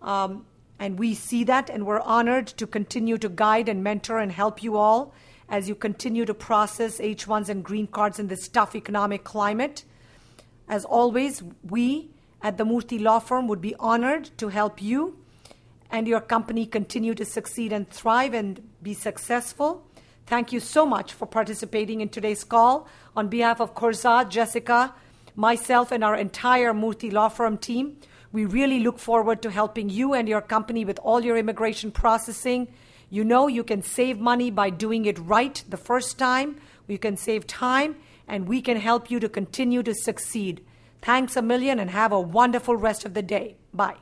Um, 0.01 0.45
and 0.77 0.99
we 0.99 1.13
see 1.13 1.43
that, 1.45 1.69
and 1.69 1.85
we're 1.85 2.01
honored 2.01 2.47
to 2.47 2.67
continue 2.67 3.17
to 3.17 3.29
guide 3.29 3.67
and 3.67 3.83
mentor 3.83 4.19
and 4.19 4.31
help 4.31 4.63
you 4.63 4.77
all 4.77 5.13
as 5.49 5.67
you 5.67 5.75
continue 5.75 6.25
to 6.25 6.33
process 6.33 6.99
H1s 6.99 7.49
and 7.49 7.63
green 7.63 7.87
cards 7.87 8.19
in 8.19 8.27
this 8.27 8.47
tough 8.47 8.75
economic 8.75 9.23
climate. 9.23 9.83
As 10.67 10.85
always, 10.85 11.43
we 11.63 12.11
at 12.41 12.57
the 12.57 12.63
Murthy 12.63 13.01
Law 13.01 13.19
Firm 13.19 13.47
would 13.47 13.61
be 13.61 13.75
honored 13.79 14.29
to 14.37 14.49
help 14.49 14.81
you 14.81 15.18
and 15.91 16.07
your 16.07 16.21
company 16.21 16.65
continue 16.65 17.15
to 17.15 17.25
succeed 17.25 17.73
and 17.73 17.89
thrive 17.89 18.33
and 18.33 18.61
be 18.81 18.93
successful. 18.93 19.85
Thank 20.25 20.53
you 20.53 20.59
so 20.59 20.85
much 20.85 21.13
for 21.13 21.25
participating 21.25 22.01
in 22.01 22.09
today's 22.09 22.43
call. 22.43 22.87
On 23.15 23.27
behalf 23.27 23.59
of 23.59 23.73
Korzad, 23.73 24.29
Jessica, 24.29 24.93
myself, 25.35 25.91
and 25.91 26.03
our 26.03 26.15
entire 26.15 26.73
Murthy 26.73 27.11
Law 27.11 27.29
Firm 27.29 27.57
team, 27.57 27.97
we 28.31 28.45
really 28.45 28.79
look 28.79 28.99
forward 28.99 29.41
to 29.41 29.49
helping 29.49 29.89
you 29.89 30.13
and 30.13 30.29
your 30.29 30.41
company 30.41 30.85
with 30.85 30.99
all 30.99 31.25
your 31.25 31.35
immigration 31.35 31.91
processing. 31.91 32.67
You 33.09 33.23
know 33.23 33.47
you 33.47 33.63
can 33.63 33.81
save 33.81 34.19
money 34.19 34.51
by 34.51 34.69
doing 34.69 35.05
it 35.05 35.17
right 35.17 35.63
the 35.67 35.77
first 35.77 36.19
time. 36.19 36.57
You 36.87 36.99
can 36.99 37.17
save 37.17 37.47
time, 37.47 37.95
and 38.27 38.47
we 38.47 38.61
can 38.61 38.77
help 38.77 39.09
you 39.09 39.19
to 39.19 39.29
continue 39.29 39.81
to 39.81 39.95
succeed. 39.95 40.63
Thanks 41.01 41.35
a 41.35 41.41
million 41.41 41.79
and 41.79 41.89
have 41.89 42.11
a 42.11 42.19
wonderful 42.19 42.75
rest 42.75 43.05
of 43.05 43.15
the 43.15 43.23
day. 43.23 43.57
Bye. 43.73 43.97